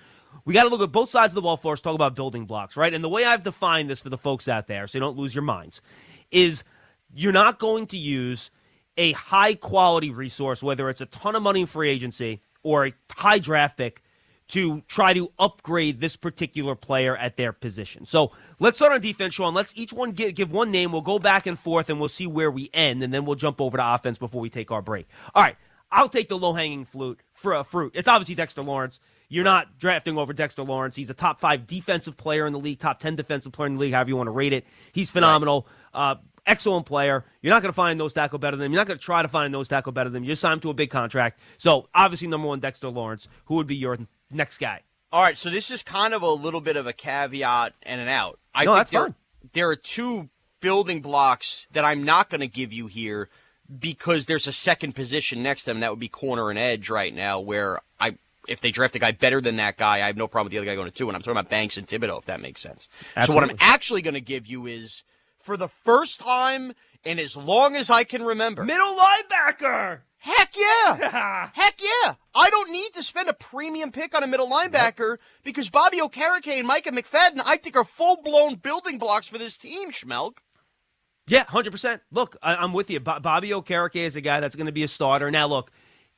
We 0.45 0.55
got 0.55 0.63
to 0.63 0.69
look 0.69 0.81
at 0.81 0.93
both 0.93 1.11
sides 1.11 1.33
of 1.33 1.35
the 1.35 1.43
ball 1.43 1.57
first, 1.57 1.83
talk 1.83 1.95
about 1.95 2.15
building 2.15 2.47
blocks, 2.47 2.77
right? 2.77 2.95
And 2.95 3.05
the 3.05 3.09
way 3.09 3.25
I've 3.25 3.43
defined 3.43 3.91
this 3.91 4.01
for 4.01 4.09
the 4.09 4.17
folks 4.17 4.49
out 4.49 4.69
there, 4.69 4.87
so 4.87 4.97
you 4.97 5.01
don't 5.01 5.19
lose 5.19 5.35
your 5.35 5.43
minds, 5.43 5.83
is 6.31 6.63
you're 7.13 7.33
not 7.33 7.59
going 7.59 7.89
to 7.89 7.97
use 7.97 8.51
a 8.97 9.13
high 9.13 9.55
quality 9.55 10.11
resource, 10.11 10.63
whether 10.63 10.89
it's 10.89 11.01
a 11.01 11.07
ton 11.07 11.35
of 11.35 11.43
money 11.43 11.63
in 11.63 11.67
free 11.67 11.91
agency 11.91 12.41
or 12.63 12.87
a 12.87 12.95
high 13.11 13.41
draft 13.41 13.77
pick, 13.77 14.03
to 14.49 14.83
try 14.89 15.13
to 15.13 15.31
upgrade 15.39 16.01
this 16.01 16.17
particular 16.17 16.75
player 16.75 17.17
at 17.17 17.37
their 17.37 17.53
position. 17.53 18.05
So 18.05 18.33
let's 18.59 18.79
start 18.79 18.93
on 18.93 19.01
defense, 19.01 19.35
Shaun. 19.35 19.55
Let's 19.55 19.77
each 19.77 19.93
one 19.93 20.11
give, 20.11 20.35
give 20.35 20.51
one 20.51 20.71
name. 20.71 20.91
We'll 20.91 21.03
go 21.03 21.21
back 21.21 21.47
and 21.47 21.59
forth 21.59 21.89
and 21.89 22.01
we'll 22.01 22.09
see 22.09 22.27
where 22.27 22.51
we 22.51 22.71
end, 22.75 23.03
and 23.03 23.13
then 23.13 23.25
we'll 23.25 23.37
jump 23.37 23.61
over 23.61 23.77
to 23.77 23.95
offense 23.95 24.19
before 24.19 24.41
we 24.41 24.51
take 24.51 24.71
our 24.71 24.83
break. 24.83 25.09
All 25.35 25.43
right. 25.43 25.57
I'll 25.93 26.09
take 26.09 26.29
the 26.29 26.39
low 26.39 26.53
hanging 26.53 26.85
fruit 26.85 27.21
for 27.33 27.55
a 27.55 27.65
fruit. 27.65 27.93
It's 27.95 28.09
obviously 28.09 28.35
Dexter 28.35 28.63
Lawrence. 28.63 29.01
You're 29.29 29.45
not 29.45 29.79
drafting 29.79 30.19
over 30.19 30.33
Dexter 30.33 30.63
Lawrence. 30.63 30.97
He's 30.97 31.11
a 31.11 31.15
top 31.15 31.41
five 31.41 31.67
defensive 31.67 32.17
player 32.17 32.47
in 32.47 32.53
the 32.53 32.59
league, 32.59 32.81
top 32.81 32.99
10 32.99 33.17
defensive 33.17 33.53
player 33.53 33.69
in 33.69 33.75
the 33.75 33.81
league, 33.81 33.93
however 33.93 34.11
you 34.11 34.17
want 34.17 34.27
to 34.27 34.33
rate 34.33 34.53
it. 34.53 34.65
He's 34.93 35.11
phenomenal. 35.11 35.69
Right. 35.95 36.11
Uh, 36.11 36.15
excellent 36.47 36.87
player. 36.87 37.25
You're 37.41 37.55
not 37.55 37.63
going 37.63 37.73
to 37.73 37.77
find 37.77 37.93
a 37.93 37.95
nose 37.95 38.13
tackle 38.13 38.39
better 38.39 38.57
than 38.57 38.67
him. 38.67 38.73
You're 38.73 38.81
not 38.81 38.89
going 38.89 38.99
to 38.99 39.05
try 39.05 39.23
to 39.23 39.29
find 39.29 39.47
a 39.47 39.49
nose 39.49 39.69
tackle 39.69 39.93
better 39.93 40.11
than 40.11 40.23
him. 40.23 40.25
You 40.25 40.33
just 40.33 40.43
signed 40.43 40.55
him 40.55 40.61
to 40.63 40.71
a 40.71 40.75
big 40.75 40.91
contract. 40.91 41.41
So, 41.59 41.89
obviously, 41.95 42.29
number 42.29 42.49
one, 42.49 42.61
Dexter 42.61 42.89
Lawrence. 42.89 43.29
Who 43.47 43.55
would 43.55 43.69
be 43.69 43.77
your 43.77 43.99
next 44.31 44.59
guy? 44.59 44.83
All 45.13 45.23
right, 45.23 45.37
so 45.37 45.51
this 45.51 45.71
is 45.71 45.83
kind 45.83 46.15
of 46.15 46.23
a 46.23 46.31
little 46.31 46.61
bit 46.61 46.77
of 46.77 46.87
a 46.87 46.93
caveat 46.93 47.75
and 47.83 48.01
an 48.01 48.09
out. 48.09 48.39
I 48.55 48.65
no, 48.65 48.73
think 48.73 48.79
that's 48.79 48.91
there, 48.91 49.03
fine. 49.03 49.15
There 49.53 49.69
are 49.69 49.77
two 49.77 50.29
building 50.61 51.03
blocks 51.03 51.67
that 51.73 51.85
I'm 51.85 52.05
not 52.05 52.31
going 52.31 52.43
to 52.43 52.47
give 52.47 52.73
you 52.73 52.87
here 52.87 53.29
because 53.79 54.27
there's 54.27 54.47
a 54.47 54.53
second 54.53 54.95
position 54.95 55.43
next 55.43 55.65
to 55.65 55.71
them. 55.71 55.81
That 55.81 55.91
would 55.91 56.01
be 56.01 56.09
corner 56.09 56.51
and 56.51 56.59
edge 56.59 56.91
right 56.91 57.15
now, 57.15 57.41
where 57.41 57.81
I 58.01 58.17
if 58.49 58.61
they 58.61 58.71
draft 58.71 58.97
a 58.97 58.99
guy 58.99 59.13
better 59.13 59.41
than 59.41 59.57
that 59.57 59.77
guy, 59.77 59.97
I 60.03 60.07
have 60.07 60.17
no 60.17 60.27
problem 60.27 60.47
with 60.47 60.53
the 60.53 60.59
other 60.59 60.67
guy 60.67 60.75
going 60.75 60.91
to 60.91 60.95
two. 60.95 61.09
And 61.09 61.17
I'm 61.17 61.23
talking 61.23 61.33
about 61.33 61.51
Banks 61.51 61.77
and 61.77 61.87
Thibodeaux, 61.87 62.19
if 62.19 62.27
that 62.27 62.41
makes 62.41 62.61
sense. 62.61 62.89
Absolutely. 63.17 63.27
So 63.27 63.35
what 63.35 63.51
I'm 63.51 63.57
actually 63.61 64.03
going 64.03 64.15
to 64.15 64.21
give 64.21 64.47
you 64.47 64.67
is 64.67 65.03
for 65.39 65.57
the 65.57 65.69
first 65.69 66.21
time 66.21 66.73
in 67.05 67.19
as 67.19 67.37
long 67.37 67.77
as 67.77 67.91
I 67.91 68.05
can 68.05 68.25
remember, 68.25 68.65
middle 68.65 68.97
linebacker. 68.97 70.01
Heck 70.19 70.55
yeah! 70.55 71.49
Heck 71.55 71.81
yeah! 71.83 72.15
I 72.35 72.51
don't 72.51 72.71
need 72.71 72.93
to 72.93 73.03
spend 73.03 73.31
a 73.31 73.33
premium 73.33 73.91
pick 73.91 74.15
on 74.15 74.23
a 74.23 74.27
middle 74.27 74.51
linebacker 74.51 75.13
yep. 75.13 75.21
because 75.45 75.71
Bobby 75.71 75.99
Okereke 75.99 76.59
and 76.59 76.67
Micah 76.67 76.91
McFadden, 76.91 77.41
I 77.43 77.57
think, 77.57 77.75
are 77.75 77.85
full 77.85 78.17
blown 78.23 78.57
building 78.57 78.99
blocks 78.99 79.29
for 79.29 79.39
this 79.39 79.57
team, 79.57 79.91
Schmeelk. 79.91 80.35
Yeah, 81.31 81.45
100%. 81.45 82.01
Look, 82.11 82.37
I- 82.43 82.63
am 82.63 82.73
with 82.73 82.91
you. 82.91 82.99
Bobby 83.01 83.51
Okereke 83.51 83.97
is 83.97 84.17
a 84.17 84.21
guy 84.21 84.41
that's 84.41 84.57
going 84.57 84.67
to 84.67 84.73
be 84.73 84.83
a 84.83 84.89
starter. 84.89 85.31
Now, 85.31 85.47
look, 85.47 85.71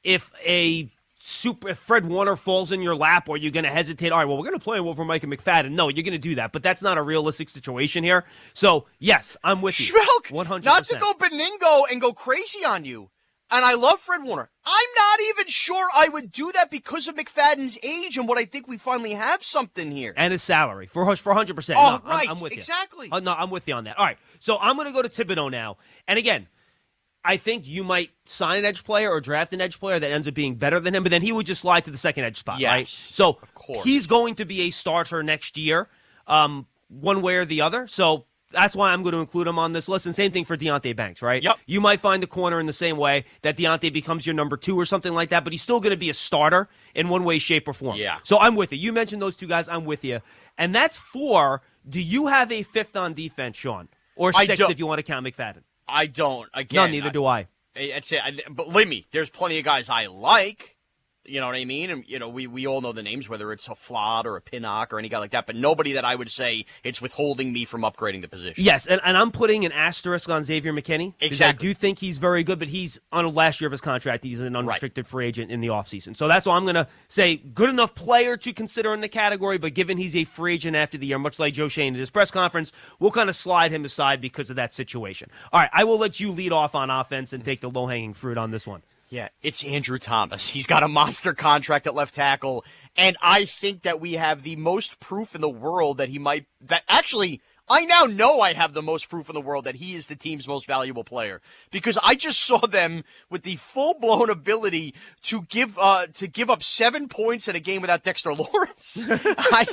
if 0.02 0.33
a 0.47 0.90
super 1.21 1.69
if 1.69 1.78
Fred 1.78 2.07
Warner 2.07 2.35
falls 2.35 2.73
in 2.73 2.83
your 2.83 2.97
lap, 2.97 3.28
or 3.28 3.37
you're 3.37 3.52
going 3.52 3.64
to 3.64 3.71
hesitate. 3.71 4.11
All 4.11 4.19
right, 4.19 4.25
well, 4.25 4.37
we're 4.37 4.47
going 4.47 4.59
to 4.59 4.64
play 4.64 4.78
him 4.78 4.88
over 4.88 5.04
Micah 5.04 5.26
McFadden. 5.26 5.73
No, 5.73 5.88
you're 5.88 6.02
going 6.02 6.12
to 6.12 6.19
do 6.19 6.35
that, 6.37 6.50
but 6.52 6.62
that's 6.62 6.83
not 6.83 6.99
a 6.99 7.02
realistic 7.02 7.49
situation 7.49 8.02
here. 8.02 8.25
So, 8.54 8.87
yes, 8.99 9.37
I'm 9.45 9.62
with 9.62 9.78
you. 9.78 9.92
Schmeelk, 9.95 10.33
100%. 10.47 10.64
Not 10.64 10.87
to 10.87 10.99
go 10.99 11.12
Benigno 11.14 11.85
and 11.90 12.00
go 12.00 12.12
crazy 12.12 12.64
on 12.64 12.85
you 12.85 13.11
and 13.52 13.64
I 13.64 13.75
love 13.75 14.00
Fred 14.00 14.23
Warner. 14.25 14.49
I'm 14.64 14.88
not 14.97 15.21
even 15.28 15.47
sure 15.47 15.87
I 15.95 16.09
would 16.09 16.33
do 16.33 16.50
that 16.52 16.71
because 16.71 17.07
of 17.07 17.16
McFadden's 17.16 17.78
age 17.83 18.16
and 18.16 18.26
what 18.26 18.38
I 18.38 18.47
think 18.47 18.66
we 18.66 18.78
finally 18.78 19.12
have 19.12 19.42
something 19.45 19.92
here. 19.92 20.14
And 20.16 20.33
his 20.33 20.42
salary 20.42 20.87
for 20.87 21.14
for 21.16 21.31
100. 21.31 21.54
percent 21.54 21.78
Oh, 21.78 22.00
no, 22.02 22.11
right, 22.11 22.28
I'm, 22.28 22.37
I'm 22.37 22.42
with 22.42 22.54
exactly. 22.54 23.07
you. 23.09 23.12
Uh, 23.12 23.21
no, 23.21 23.35
I'm 23.37 23.50
with 23.50 23.69
you 23.69 23.75
on 23.75 23.85
that. 23.85 23.99
All 23.99 24.07
right, 24.07 24.16
so 24.43 24.59
I'm 24.61 24.75
going 24.75 24.89
to 24.89 24.93
go 24.93 25.03
to 25.03 25.09
Thibodeaux 25.09 25.53
now. 25.53 25.77
And 26.09 26.19
again, 26.19 26.49
I 27.25 27.37
think 27.37 27.69
you 27.69 27.85
might 27.85 28.11
sign 28.25 28.59
an 28.59 28.65
edge 28.65 28.83
player 28.83 29.09
or 29.09 29.21
draft 29.21 29.53
an 29.53 29.61
edge 29.61 29.79
player 29.79 30.01
that 30.01 30.11
ends 30.11 30.27
up 30.27 30.35
being 30.35 30.57
better 30.57 30.81
than 30.81 30.97
him, 30.97 31.05
but 31.05 31.11
then 31.11 31.23
he 31.23 31.31
would 31.31 31.47
just 31.47 31.61
slide 31.61 31.85
to 31.85 31.93
the 31.93 31.99
second 31.99 32.25
edge 32.25 32.39
spot, 32.39 32.59
yes, 32.59 32.69
right? 32.69 32.89
So 32.89 33.39
of 33.41 33.55
course. 33.55 33.85
he's 33.85 34.09
going 34.09 34.35
to 34.35 34.45
be 34.45 34.63
a 34.63 34.71
starter 34.71 35.23
next 35.23 35.57
year, 35.57 35.89
um, 36.27 36.67
one 36.89 37.23
way 37.23 37.37
or 37.37 37.45
the 37.45 37.61
other. 37.61 37.87
So 37.87 38.25
that's 38.51 38.75
why 38.75 38.93
I'm 38.93 39.05
going 39.05 39.13
to 39.13 39.21
include 39.21 39.47
him 39.47 39.61
on 39.61 39.75
this 39.75 39.89
list. 39.89 40.07
And 40.07 40.15
same 40.15 40.33
thing 40.33 40.45
for 40.45 40.57
Deonte 40.57 40.97
Banks, 40.97 41.23
right? 41.23 41.41
Yep. 41.41 41.59
You 41.67 41.81
might 41.81 42.01
find 42.01 42.25
a 42.25 42.27
corner 42.27 42.59
in 42.59 42.67
the 42.67 42.73
same 42.73 42.97
way 42.97 43.25
that 43.43 43.57
Deonte 43.57 43.93
becomes 43.93 44.27
your 44.27 44.35
number 44.35 44.57
two 44.57 44.77
or 44.79 44.85
something 44.85 45.15
like 45.15 45.29
that, 45.29 45.45
but 45.45 45.53
he's 45.53 45.63
still 45.63 45.79
going 45.79 45.93
to 45.93 45.97
be 45.97 46.11
a 46.11 46.15
starter 46.15 46.69
in 46.97 47.09
one 47.09 47.23
way, 47.23 47.39
shape, 47.39 47.69
or 47.69 47.75
form. 47.75 47.97
Yeah. 47.97 48.19
So 48.25 48.41
I'm 48.41 48.57
with 48.57 48.73
you. 48.73 48.79
You 48.79 48.93
mentioned 48.93 49.23
those 49.23 49.37
two 49.37 49.47
guys. 49.47 49.69
I'm 49.69 49.85
with 49.85 50.05
you. 50.05 50.21
And 50.59 50.75
that's 50.75 50.99
four. 50.99 51.63
Do 51.89 52.01
you 52.01 52.27
have 52.27 52.51
a 52.51 52.65
fifth 52.65 52.97
on 52.97 53.15
defense, 53.15 53.57
Shaun? 53.57 53.89
Or 54.16 54.33
sixth 54.33 54.71
if 54.71 54.78
you 54.78 54.87
want 54.87 54.99
to 54.99 55.02
count 55.02 55.26
McFadden? 55.26 55.62
I 55.88 56.07
don't. 56.07 56.49
Again, 56.54 56.90
no, 56.90 56.92
neither 56.92 57.09
I, 57.09 57.12
do 57.12 57.26
I. 57.26 57.47
That's 57.75 58.12
it. 58.12 58.21
I, 58.23 58.37
believe 58.50 58.88
me, 58.88 59.07
there's 59.12 59.31
plenty 59.31 59.59
of 59.59 59.64
guys 59.64 59.88
I 59.88 60.07
like. 60.07 60.76
You 61.25 61.41
know 61.41 61.47
what 61.47 61.57
I 61.57 61.64
mean? 61.64 61.91
And 61.91 62.05
you 62.07 62.19
know, 62.19 62.29
we, 62.29 62.47
we 62.47 62.67
all 62.67 62.81
know 62.81 62.93
the 62.93 63.02
names, 63.02 63.29
whether 63.29 63.52
it's 63.52 63.69
a 63.69 63.73
Flott 63.73 64.25
or 64.25 64.37
a 64.37 64.41
Pinnock 64.41 64.93
or 64.93 64.99
any 64.99 65.09
guy 65.09 65.19
like 65.19 65.31
that, 65.31 65.47
but 65.47 65.55
nobody 65.55 65.93
that 65.93 66.05
I 66.05 66.14
would 66.14 66.31
say 66.31 66.67
it's 66.83 67.00
withholding 67.00 67.52
me 67.52 67.64
from 67.64 67.83
upgrading 67.83 68.23
the 68.23 68.29
position. 68.29 68.64
Yes, 68.64 68.87
and, 68.87 69.00
and 69.05 69.17
I'm 69.17 69.31
putting 69.31 69.64
an 69.64 69.73
asterisk 69.73 70.29
on 70.29 70.43
Xavier 70.43 70.73
McKinney. 70.73 71.14
because 71.19 71.38
Exactly. 71.38 71.69
I 71.69 71.71
do 71.71 71.75
think 71.75 71.99
he's 72.00 72.19
very 72.19 72.43
good, 72.43 72.59
but 72.59 72.69
he's 72.69 73.00
on 73.12 73.25
the 73.25 73.31
last 73.31 73.61
year 73.61 73.69
of 73.69 73.73
his 73.73 73.81
contract. 73.81 74.25
He's 74.25 74.41
an 74.41 74.57
unrestricted 74.57 75.07
free 75.07 75.26
agent 75.26 75.50
in 75.50 75.61
the 75.61 75.69
offseason. 75.69 76.17
So 76.17 76.26
that's 76.26 76.47
why 76.47 76.57
I'm 76.57 76.64
going 76.64 76.75
to 76.75 76.88
say 77.09 77.37
good 77.37 77.71
enough 77.71 77.95
player 77.95 78.37
to 78.38 78.52
consider 78.52 78.93
in 78.93 79.00
the 79.00 79.09
category, 79.09 79.59
but 79.59 79.75
given 79.75 79.99
he's 79.99 80.17
a 80.17 80.25
free 80.25 80.55
agent 80.55 80.76
after 80.76 80.99
the 80.99 81.07
year, 81.07 81.19
much 81.19 81.38
like 81.38 81.55
Joe 81.55 81.69
Schoen 81.69 81.95
at 81.95 82.00
his 82.00 82.11
press 82.11 82.31
conference, 82.31 82.73
we'll 82.99 83.12
kind 83.12 83.29
of 83.29 83.37
slide 83.37 83.71
him 83.71 83.85
aside 83.85 84.21
because 84.21 84.50
of 84.50 84.57
that 84.57 84.75
situation. 84.75 85.31
All 85.52 85.61
right, 85.61 85.71
I 85.73 85.85
will 85.85 85.99
let 85.99 86.19
you 86.21 86.33
lead 86.33 86.52
off 86.52 86.75
on 86.75 86.91
offense 86.91 87.33
and 87.33 87.45
take 87.45 87.61
the 87.61 87.71
low 87.71 87.87
hanging 87.87 88.14
fruit 88.14 88.38
on 88.38 88.50
this 88.50 88.67
one. 88.67 88.83
Yeah, 89.12 89.28
it's 89.42 89.62
Andrew 89.62 89.99
Thomas. 89.99 90.49
He's 90.49 90.66
got 90.66 90.83
a 90.83 90.88
monster 90.88 91.35
contract 91.35 91.87
at 91.87 91.95
left 91.95 92.14
tackle, 92.14 92.64
and 92.97 93.14
I 93.21 93.45
think 93.45 93.83
that 93.83 94.00
we 94.00 94.14
have 94.14 94.42
the 94.42 94.57
most 94.57 95.00
proof 95.00 95.35
in 95.35 95.42
the 95.42 95.50
world 95.50 95.99
that 95.99 96.09
he 96.09 96.19
might 96.19 96.47
that 96.62 96.83
actually 96.88 97.42
I 97.73 97.87
now 97.87 98.05
know 98.05 98.43
I 98.43 98.52
have 98.52 98.75
the 98.75 98.83
most 98.83 99.09
proof 99.09 99.31
in 99.31 99.35
the 99.35 99.41
world 99.41 99.64
that 99.64 99.76
he 99.76 99.95
is 99.95 100.07
the 100.07 100.14
team's 100.14 100.47
most 100.47 100.67
valuable 100.67 101.05
player 101.05 101.41
because 101.71 101.99
I 102.05 102.14
just 102.14 102.41
saw 102.45 102.59
them 102.59 103.02
with 103.31 103.45
the 103.45 103.57
full 103.57 103.95
blown 103.95 104.29
ability 104.29 104.95
to 105.23 105.43
give 105.45 105.79
uh, 105.79 106.07
to 106.14 106.29
give 106.29 106.50
up 106.50 106.62
seven 106.62 107.09
points 107.09 107.49
in 107.49 107.57
a 107.57 107.61
game 107.61 107.81
without 107.81 108.05
Dexter 108.05 108.35
Lawrence. 108.35 109.02
I, 109.09 109.67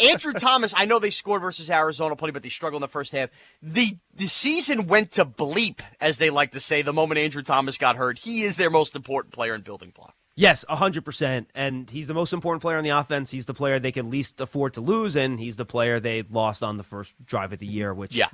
Andrew 0.00 0.32
Thomas, 0.32 0.72
I 0.74 0.86
know 0.86 0.98
they 0.98 1.10
scored 1.10 1.42
versus 1.42 1.68
Arizona 1.68 2.16
plenty, 2.16 2.32
but 2.32 2.42
they 2.42 2.48
struggled 2.48 2.80
in 2.80 2.86
the 2.86 2.88
first 2.88 3.12
half. 3.12 3.28
The 3.60 3.98
the 4.14 4.28
season 4.28 4.86
went 4.86 5.10
to 5.12 5.26
bleep, 5.26 5.80
as 6.00 6.16
they 6.16 6.30
like 6.30 6.52
to 6.52 6.60
say, 6.60 6.80
the 6.80 6.94
moment 6.94 7.18
Andrew 7.18 7.42
Thomas 7.42 7.76
got 7.76 7.96
hurt. 7.96 8.18
He 8.18 8.44
is 8.44 8.56
their 8.56 8.70
most 8.70 8.96
important 8.96 9.34
player 9.34 9.54
in 9.54 9.60
building 9.60 9.92
block. 9.94 10.14
Yes, 10.34 10.64
100%. 10.68 11.46
And 11.54 11.90
he's 11.90 12.06
the 12.06 12.14
most 12.14 12.32
important 12.32 12.62
player 12.62 12.78
on 12.78 12.84
the 12.84 12.90
offense. 12.90 13.30
He's 13.30 13.44
the 13.44 13.52
player 13.54 13.78
they 13.78 13.92
can 13.92 14.08
least 14.10 14.40
afford 14.40 14.74
to 14.74 14.80
lose, 14.80 15.14
and 15.14 15.38
he's 15.38 15.56
the 15.56 15.64
player 15.66 16.00
they 16.00 16.22
lost 16.22 16.62
on 16.62 16.78
the 16.78 16.82
first 16.82 17.12
drive 17.24 17.52
of 17.52 17.58
the 17.58 17.66
year, 17.66 17.92
which 17.92 18.14
Yeah. 18.14 18.28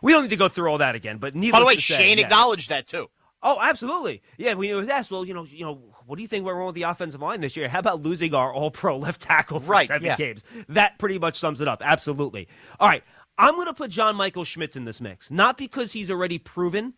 we 0.00 0.12
don't 0.12 0.22
need 0.22 0.30
to 0.30 0.36
go 0.36 0.48
through 0.48 0.70
all 0.70 0.78
that 0.78 0.94
again. 0.94 1.18
But 1.18 1.34
By 1.34 1.60
the 1.60 1.66
way, 1.66 1.74
say, 1.76 1.94
Schoen 1.96 2.18
yeah. 2.18 2.24
acknowledged 2.24 2.70
that 2.70 2.86
too. 2.88 3.10
Oh, 3.42 3.58
absolutely. 3.60 4.22
Yeah, 4.38 4.54
when 4.54 4.68
he 4.68 4.74
was 4.74 4.88
asked, 4.88 5.10
well, 5.10 5.24
you 5.24 5.34
know, 5.34 5.44
you 5.44 5.64
know, 5.64 5.74
what 6.06 6.16
do 6.16 6.22
you 6.22 6.28
think 6.28 6.44
went 6.46 6.56
wrong 6.56 6.66
with 6.66 6.74
the 6.76 6.84
offensive 6.84 7.20
line 7.20 7.40
this 7.40 7.56
year? 7.56 7.68
How 7.68 7.80
about 7.80 8.00
losing 8.00 8.34
our 8.34 8.52
all-pro 8.52 8.96
left 8.98 9.20
tackle 9.20 9.60
for 9.60 9.72
Right, 9.72 9.88
seven 9.88 10.06
yeah. 10.06 10.16
games? 10.16 10.44
That 10.68 10.98
pretty 10.98 11.18
much 11.18 11.38
sums 11.38 11.60
it 11.60 11.66
up. 11.68 11.82
Absolutely. 11.84 12.48
All 12.80 12.88
right, 12.88 13.02
I'm 13.36 13.54
going 13.56 13.66
to 13.66 13.74
put 13.74 13.90
John 13.90 14.14
Michael 14.16 14.44
Schmitz 14.44 14.76
in 14.76 14.84
this 14.84 15.00
mix, 15.00 15.30
not 15.30 15.58
because 15.58 15.92
he's 15.92 16.10
already 16.10 16.38
proven 16.38 16.94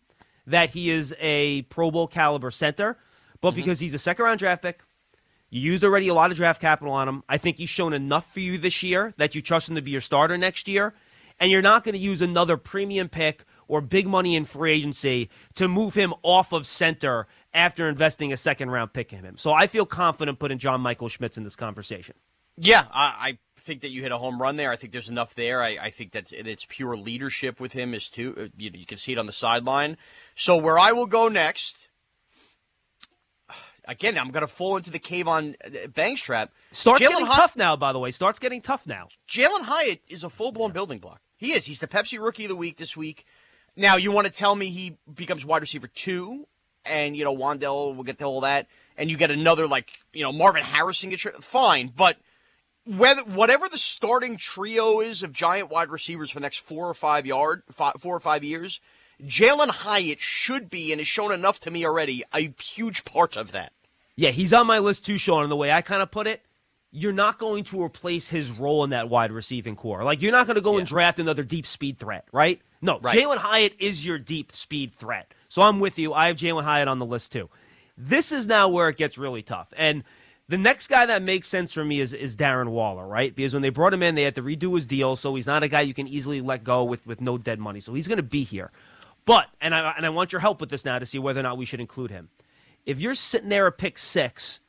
that 0.47 0.69
he 0.69 0.91
is 0.91 1.15
a 1.19 1.63
Pro 1.63 1.89
Bowl 1.89 2.07
caliber 2.07 2.51
center, 2.51 2.97
but 3.41 3.51
Mm-hmm. 3.51 3.55
because 3.61 3.79
he's 3.79 3.93
a 3.93 3.99
second-round 3.99 4.39
draft 4.39 4.61
pick. 4.61 4.81
You 5.49 5.61
used 5.61 5.83
already 5.83 6.07
a 6.07 6.13
lot 6.13 6.31
of 6.31 6.37
draft 6.37 6.59
capital 6.59 6.93
on 6.93 7.07
him. 7.07 7.23
I 7.29 7.37
think 7.37 7.57
he's 7.57 7.69
shown 7.69 7.93
enough 7.93 8.33
for 8.33 8.39
you 8.39 8.57
this 8.57 8.81
year 8.83 9.13
that 9.17 9.35
you 9.35 9.41
trust 9.41 9.69
him 9.69 9.75
to 9.75 9.81
be 9.81 9.91
your 9.91 10.01
starter 10.01 10.37
next 10.37 10.67
year. 10.67 10.93
And 11.39 11.51
you're 11.51 11.61
not 11.61 11.83
going 11.83 11.93
to 11.93 11.99
use 11.99 12.21
another 12.21 12.55
premium 12.57 13.09
pick 13.09 13.43
or 13.67 13.81
big 13.81 14.07
money 14.07 14.35
in 14.35 14.45
free 14.45 14.71
agency 14.71 15.29
to 15.55 15.67
move 15.67 15.93
him 15.93 16.13
off 16.23 16.53
of 16.53 16.65
center 16.65 17.27
after 17.53 17.89
investing 17.89 18.31
a 18.31 18.37
second 18.37 18.71
round 18.71 18.93
pick 18.93 19.11
in 19.13 19.23
him. 19.23 19.37
So 19.37 19.51
I 19.51 19.67
feel 19.67 19.85
confident 19.85 20.39
putting 20.39 20.57
John 20.57 20.81
Michael 20.81 21.09
Schmitz 21.09 21.37
in 21.37 21.43
this 21.43 21.55
conversation. 21.55 22.15
Yeah, 22.57 22.85
I, 22.91 23.03
I 23.03 23.37
think 23.59 23.81
that 23.81 23.89
you 23.89 24.01
hit 24.01 24.13
a 24.13 24.17
home 24.17 24.41
run 24.41 24.55
there. 24.55 24.71
I 24.71 24.77
think 24.77 24.93
there's 24.93 25.09
enough 25.09 25.35
there. 25.35 25.61
I, 25.61 25.77
I 25.81 25.89
think 25.89 26.13
that 26.13 26.31
it's 26.31 26.65
pure 26.69 26.95
leadership 26.95 27.59
with 27.59 27.73
him 27.73 27.93
is 27.93 28.07
too. 28.07 28.33
uh, 28.37 28.47
You, 28.57 28.71
you 28.73 28.85
can 28.85 28.97
see 28.97 29.11
it 29.11 29.17
on 29.17 29.25
the 29.25 29.33
sideline. 29.33 29.97
So 30.35 30.55
where 30.55 30.79
I 30.79 30.91
will 30.93 31.07
go 31.07 31.27
next. 31.27 31.84
Again, 33.87 34.17
I'm 34.17 34.31
going 34.31 34.41
to 34.41 34.47
fall 34.47 34.77
into 34.77 34.89
the 34.89 34.99
cave 34.99 35.27
on 35.27 35.55
uh, 35.63 35.87
Banks 35.87 36.21
trap. 36.21 36.51
Starts 36.71 37.03
Jalen 37.03 37.09
getting 37.09 37.25
Hy- 37.27 37.35
tough 37.35 37.55
now, 37.55 37.75
by 37.75 37.93
the 37.93 37.99
way. 37.99 38.11
Starts 38.11 38.39
getting 38.39 38.61
tough 38.61 38.87
now. 38.87 39.09
Jalin 39.27 39.63
Hyatt 39.63 40.01
is 40.07 40.23
a 40.23 40.29
full 40.29 40.51
blown 40.51 40.71
building 40.71 40.99
block. 40.99 41.21
He 41.37 41.53
is. 41.53 41.65
He's 41.65 41.79
the 41.79 41.87
Pepsi 41.87 42.19
Rookie 42.19 42.45
of 42.45 42.49
the 42.49 42.55
Week 42.55 42.77
this 42.77 42.95
week. 42.95 43.25
Now, 43.75 43.97
you 43.97 44.11
want 44.11 44.25
to 44.27 44.33
tell 44.33 44.55
me 44.55 44.69
he 44.69 44.97
becomes 45.13 45.45
wide 45.45 45.61
receiver 45.61 45.87
two, 45.87 46.47
and, 46.85 47.15
you 47.17 47.23
know, 47.25 47.35
Wan'Dale 47.35 47.95
will 47.95 48.03
get 48.03 48.19
to 48.19 48.25
all 48.25 48.41
that, 48.41 48.67
and 48.97 49.09
you 49.09 49.17
get 49.17 49.31
another, 49.31 49.67
like, 49.67 49.89
you 50.13 50.23
know, 50.23 50.31
Marvin 50.31 50.63
Harrison 50.63 51.09
gets 51.09 51.25
fine, 51.41 51.91
but 51.95 52.17
whether 52.85 53.23
whatever 53.23 53.67
the 53.67 53.77
starting 53.77 54.37
trio 54.37 54.99
is 55.01 55.23
of 55.23 55.33
giant 55.33 55.69
wide 55.69 55.89
receivers 55.89 56.29
for 56.31 56.39
the 56.39 56.43
next 56.43 56.59
four 56.59 56.87
or 56.87 56.93
five 56.93 57.25
yard, 57.25 57.63
five, 57.69 57.95
four 57.99 58.15
or 58.15 58.19
five 58.19 58.43
years, 58.43 58.79
Jalin 59.23 59.69
Hyatt 59.69 60.19
should 60.19 60.69
be, 60.69 60.91
and 60.91 60.99
has 60.99 61.07
shown 61.07 61.31
enough 61.31 61.59
to 61.61 61.71
me 61.71 61.85
already, 61.85 62.23
a 62.33 62.53
huge 62.61 63.05
part 63.05 63.35
of 63.35 63.51
that. 63.51 63.71
Yeah, 64.15 64.31
he's 64.31 64.53
on 64.53 64.67
my 64.67 64.79
list 64.79 65.05
too, 65.05 65.17
Shaun. 65.17 65.43
And 65.43 65.51
the 65.51 65.55
way 65.55 65.71
I 65.71 65.81
kind 65.81 66.01
of 66.01 66.11
put 66.11 66.27
it, 66.27 66.41
you're 66.91 67.11
not 67.13 67.37
going 67.37 67.65
to 67.65 67.83
replace 67.83 68.29
his 68.29 68.49
role 68.49 68.83
in 68.83 68.91
that 68.91 69.09
wide 69.09 69.31
receiving 69.31 69.75
core. 69.75 70.03
Like, 70.03 70.21
you're 70.21 70.31
not 70.31 70.47
going 70.47 70.55
to 70.55 70.61
go 70.61 70.77
and 70.77 70.87
draft 70.87 71.19
another 71.19 71.43
deep 71.43 71.67
speed 71.67 71.99
threat, 71.99 72.25
right? 72.31 72.61
No, 72.81 72.99
Right. 72.99 73.17
Jalin 73.17 73.37
Hyatt 73.37 73.75
is 73.79 74.05
your 74.05 74.17
deep 74.17 74.51
speed 74.51 74.93
threat. 74.93 75.33
So 75.49 75.61
I'm 75.61 75.79
with 75.79 75.97
you. 75.99 76.13
I 76.13 76.27
have 76.27 76.37
Jalin 76.37 76.63
Hyatt 76.63 76.87
on 76.87 76.99
the 76.99 77.05
list 77.05 77.31
too. 77.31 77.49
This 77.97 78.31
is 78.31 78.45
now 78.45 78.69
where 78.69 78.89
it 78.89 78.97
gets 78.97 79.17
really 79.17 79.41
tough. 79.41 79.73
And 79.75 80.03
the 80.47 80.57
next 80.57 80.87
guy 80.87 81.05
that 81.05 81.21
makes 81.21 81.47
sense 81.47 81.73
for 81.73 81.83
me 81.83 81.99
is, 81.99 82.13
is 82.13 82.35
Darren 82.35 82.69
Waller, 82.69 83.07
right? 83.07 83.35
Because 83.35 83.53
when 83.53 83.61
they 83.61 83.69
brought 83.69 83.93
him 83.93 84.03
in, 84.03 84.15
they 84.15 84.23
had 84.23 84.35
to 84.35 84.43
redo 84.43 84.75
his 84.75 84.85
deal, 84.85 85.15
so 85.15 85.33
he's 85.35 85.47
not 85.47 85.63
a 85.63 85.67
guy 85.67 85.81
you 85.81 85.93
can 85.93 86.07
easily 86.07 86.39
let 86.39 86.63
go 86.63 86.83
with, 86.83 87.05
with 87.07 87.19
no 87.19 87.37
dead 87.37 87.59
money. 87.59 87.79
So 87.79 87.93
he's 87.93 88.07
going 88.07 88.17
to 88.17 88.23
be 88.23 88.43
here. 88.43 88.71
But, 89.25 89.47
and 89.59 89.73
I, 89.73 89.93
and 89.97 90.05
I 90.05 90.09
want 90.09 90.31
your 90.31 90.41
help 90.41 90.61
with 90.61 90.69
this 90.69 90.85
now 90.85 90.99
to 90.99 91.05
see 91.05 91.17
whether 91.17 91.39
or 91.39 91.43
not 91.43 91.57
we 91.57 91.65
should 91.65 91.79
include 91.79 92.11
him 92.11 92.29
if 92.85 92.99
you're 92.99 93.15
sitting 93.15 93.49
there 93.49 93.67
at 93.67 93.77
pick 93.77 93.97
six 93.97 94.59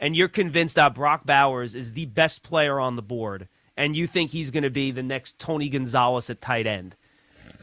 and 0.00 0.16
you're 0.16 0.28
convinced 0.28 0.74
that 0.76 0.94
Brock 0.94 1.24
Bowers 1.24 1.74
is 1.74 1.92
the 1.92 2.06
best 2.06 2.42
player 2.42 2.80
on 2.80 2.96
the 2.96 3.02
board 3.02 3.48
and 3.76 3.94
you 3.94 4.06
think 4.06 4.30
he's 4.30 4.50
going 4.50 4.62
to 4.62 4.70
be 4.70 4.90
the 4.90 5.02
next 5.02 5.38
Tony 5.38 5.68
Gonzalez 5.68 6.30
at 6.30 6.40
tight 6.40 6.66
end, 6.66 6.96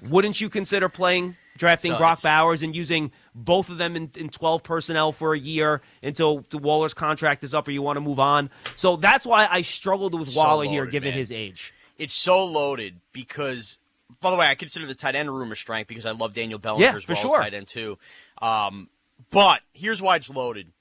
wouldn't 0.10 0.40
you 0.40 0.50
consider 0.50 0.88
playing, 0.90 1.36
drafting 1.58 1.94
No, 1.94 1.98
Brock 1.98 2.22
Bowers 2.22 2.62
and 2.62 2.76
using 2.76 3.12
both 3.34 3.70
of 3.70 3.80
them 3.80 3.96
in, 3.96 4.12
in 4.16 4.30
12 4.30 4.62
personnel 4.64 5.12
for 5.12 5.34
a 5.34 5.40
year 5.40 5.82
until 6.04 6.46
the 6.50 6.60
Waller's 6.60 6.94
contract 6.94 7.44
is 7.44 7.54
up 7.54 7.68
or 7.68 7.72
you 7.72 7.82
want 7.82 7.98
to 7.98 8.02
move 8.02 8.20
on? 8.20 8.52
So 8.76 8.96
that's 8.96 9.26
why 9.26 9.48
I 9.50 9.62
struggled 9.62 10.18
with 10.18 10.30
So 10.30 10.40
Waller 10.40 10.66
here 10.66 10.86
given 10.86 11.10
man. 11.10 11.18
his 11.18 11.32
age. 11.32 11.74
It's 11.98 12.14
so 12.14 12.46
loaded 12.46 13.02
because, 13.12 13.80
by 14.22 14.32
the 14.32 14.38
way, 14.38 14.48
I 14.48 14.56
consider 14.56 14.86
the 14.86 14.96
tight 14.96 15.16
end 15.16 15.34
room 15.34 15.52
a 15.52 15.56
strength 15.56 15.88
because 15.88 16.06
I 16.06 16.12
love 16.12 16.34
Daniel 16.34 16.60
Bellinger 16.60 16.86
Yeah, 16.86 16.96
as 16.96 17.08
well 17.08 17.18
sure. 17.18 17.36
as 17.38 17.42
tight 17.44 17.54
end 17.54 17.68
too. 17.68 17.98
Um, 18.42 18.90
but 19.32 19.62
here's 19.74 20.02
why 20.02 20.16
it's 20.18 20.30
loaded. 20.30 20.72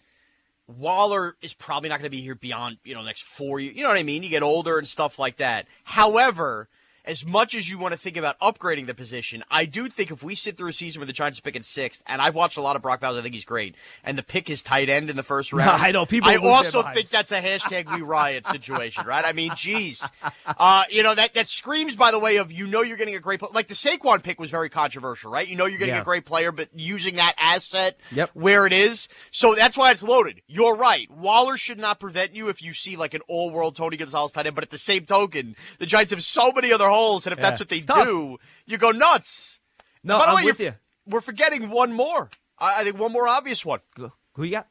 Waller 0.69 1.37
is 1.43 1.55
probably 1.55 1.89
not 1.89 1.97
going 1.97 2.07
to 2.07 2.11
be 2.11 2.23
here 2.23 2.35
beyond 2.35 2.79
you 2.85 2.95
know 2.95 3.03
next 3.03 3.25
four 3.25 3.61
years. 3.61 3.77
You 3.77 3.83
know 3.83 3.89
what 3.89 3.99
I 3.99 4.03
mean? 4.03 4.23
You 4.23 4.29
get 4.29 4.43
older 4.43 4.79
and 4.79 4.87
stuff 4.87 5.19
like 5.19 5.37
that. 5.39 5.67
However, 5.85 6.69
as 7.05 7.25
much 7.27 7.55
as 7.55 7.69
you 7.69 7.79
want 7.79 7.93
to 7.93 7.99
think 7.99 8.17
about 8.17 8.39
upgrading 8.41 8.87
the 8.87 8.95
position, 8.95 9.43
I 9.51 9.65
do 9.65 9.89
think 9.89 10.11
if 10.11 10.23
we 10.23 10.35
sit 10.35 10.57
through 10.57 10.69
a 10.71 10.73
season 10.73 11.01
where 11.01 11.07
the 11.07 11.13
Giants 11.13 11.39
are 11.39 11.43
picking 11.43 11.63
sixth, 11.63 12.03
and 12.07 12.23
I've 12.23 12.35
watched 12.35 12.57
a 12.57 12.61
lot 12.63 12.77
of 12.77 12.83
Brock 12.83 13.01
Bowers, 13.01 13.19
I 13.19 13.23
think 13.23 13.35
he's 13.35 13.45
great, 13.45 13.75
and 14.05 14.17
the 14.17 14.23
pick 14.23 14.49
is 14.49 14.63
tight 14.63 14.89
end 14.89 15.11
in 15.11 15.17
the 15.17 15.23
first 15.23 15.53
round. 15.53 15.83
I 15.83 15.91
know, 15.91 16.07
people 16.07 16.31
I 16.31 16.37
also 16.37 16.83
think 16.83 17.09
that's 17.09 17.33
a 17.33 17.41
hashtag 17.41 17.93
we 17.93 18.03
riot 18.03 18.47
situation, 18.47 19.05
right? 19.07 19.25
I 19.25 19.33
mean, 19.33 19.53
geez, 19.57 20.07
uh, 20.47 20.85
you 20.91 21.03
know 21.03 21.15
that 21.15 21.35
that 21.35 21.49
screams, 21.49 21.97
by 21.97 22.11
the 22.11 22.19
way, 22.19 22.37
of 22.37 22.53
you 22.53 22.67
know 22.67 22.83
you're 22.83 22.97
getting 22.97 23.15
a 23.17 23.21
great 23.21 23.41
pl- 23.41 23.51
like 23.53 23.69
the 23.69 23.75
Saquon 23.75 24.23
pick 24.23 24.41
was 24.41 24.51
very 24.51 24.69
controversial, 24.71 25.31
right? 25.31 25.47
You 25.49 25.57
know 25.57 25.67
you're 25.67 25.79
getting 25.79 25.95
Yeah. 25.95 26.01
a 26.03 26.05
great 26.05 26.25
player, 26.25 26.53
but 26.53 26.69
using 26.75 27.17
that 27.17 27.35
asset 27.39 27.99
Yep. 28.13 28.31
where 28.35 28.67
it 28.67 28.73
is, 28.73 29.09
so 29.31 29.55
that's 29.55 29.77
why 29.77 29.91
it's 29.91 30.03
loaded. 30.03 30.43
You're 30.47 30.77
right. 30.77 31.11
Waller 31.11 31.57
should 31.57 31.79
not 31.79 31.99
prevent 32.01 32.35
you 32.35 32.49
if 32.49 32.63
you 32.63 32.73
see 32.75 32.97
like 32.97 33.15
an 33.15 33.23
all-world 33.29 33.77
Tony 33.77 33.97
Gonzalez 33.97 34.33
tight 34.33 34.47
end, 34.47 34.55
but 34.55 34.65
at 34.65 34.71
the 34.71 34.79
same 34.79 35.05
token, 35.07 35.57
the 35.79 35.87
Giants 35.87 36.11
have 36.13 36.23
so 36.23 36.53
many 36.53 36.73
other 36.73 36.89
holes, 36.93 37.27
and 37.27 37.33
if 37.33 37.41
that's 37.41 37.59
what 37.61 37.69
they 37.69 37.81
do, 37.81 38.39
you 38.67 38.79
go 38.79 38.91
nuts. 38.91 39.61
No, 40.05 40.19
By 40.19 40.27
the 40.27 40.31
I'm 40.31 40.37
way, 40.37 40.45
with 40.45 40.61
you're- 40.61 40.77
We're 41.07 41.21
forgetting 41.21 41.71
one 41.71 41.93
more. 41.93 42.31
I, 42.59 42.81
I 42.81 42.85
think 42.85 42.99
one 42.99 43.13
more 43.13 43.27
obvious 43.27 43.65
one. 43.65 43.81
Go- 43.97 44.13
Who 44.35 44.45
you 44.45 44.53
got? 44.53 44.69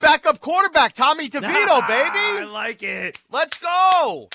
Backup 0.00 0.40
quarterback 0.40 0.92
Tommy 0.94 1.28
DeVito, 1.28 1.42
I 1.82 1.86
baby. 1.86 2.40
I 2.46 2.50
like 2.50 2.82
it. 2.82 3.20
Let's 3.30 3.56
go. 3.58 4.28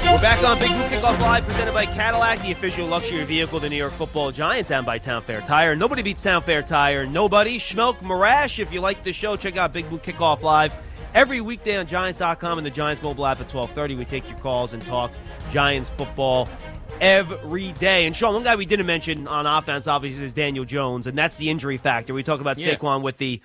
We're 0.10 0.22
back 0.22 0.44
on 0.44 0.58
Big 0.58 0.70
Blue 0.70 0.84
Kickoff 0.86 1.20
Live, 1.20 1.46
presented 1.46 1.74
by 1.74 1.86
Cadillac, 1.86 2.42
the 2.42 2.52
official 2.52 2.88
luxury 2.88 3.24
vehicle 3.24 3.58
of 3.58 3.62
the 3.64 3.70
New 3.70 3.76
York 3.76 3.94
Football 3.94 4.32
Giants, 4.32 4.72
and 4.72 4.84
by 4.86 4.98
Town 4.98 5.22
Fair 5.22 5.42
Tire. 5.42 5.76
Nobody 5.76 6.02
beats 6.02 6.24
Town 6.24 6.42
Fair 6.42 6.64
Tire. 6.64 7.06
Nobody. 7.06 7.60
Schmeelk 7.60 8.00
Morash. 8.00 8.58
If 8.58 8.74
you 8.74 8.82
like 8.82 9.04
the 9.04 9.14
show, 9.14 9.36
check 9.36 9.58
out 9.58 9.74
Big 9.74 9.88
Blue 9.90 10.00
Kickoff 10.00 10.42
Live 10.42 10.74
every 11.14 11.40
weekday 11.40 11.78
on 11.78 11.86
Giants.com 11.86 12.58
and 12.58 12.66
the 12.66 12.72
Giants 12.72 13.04
mobile 13.04 13.28
app 13.28 13.42
at 13.42 13.50
12:30. 13.50 13.96
We 13.96 14.06
take 14.06 14.28
your 14.28 14.40
calls 14.40 14.74
and 14.74 14.84
talk 14.88 15.12
Giants 15.52 15.92
football 15.92 16.50
every 17.00 17.74
day. 17.74 18.08
And 18.08 18.16
Shaun, 18.16 18.34
one 18.34 18.44
guy 18.44 18.56
we 18.56 18.66
didn't 18.66 18.88
mention 18.88 19.28
on 19.28 19.46
offense, 19.46 19.86
obviously, 19.88 20.26
is 20.26 20.34
Daniel 20.34 20.66
Jones, 20.66 21.06
and 21.06 21.16
that's 21.16 21.38
the 21.38 21.50
injury 21.52 21.78
factor. 21.78 22.14
We 22.16 22.24
talk 22.24 22.42
about 22.42 22.58
Yeah. 22.58 22.76
Saquon 22.76 23.04
with 23.04 23.18
the 23.20 23.40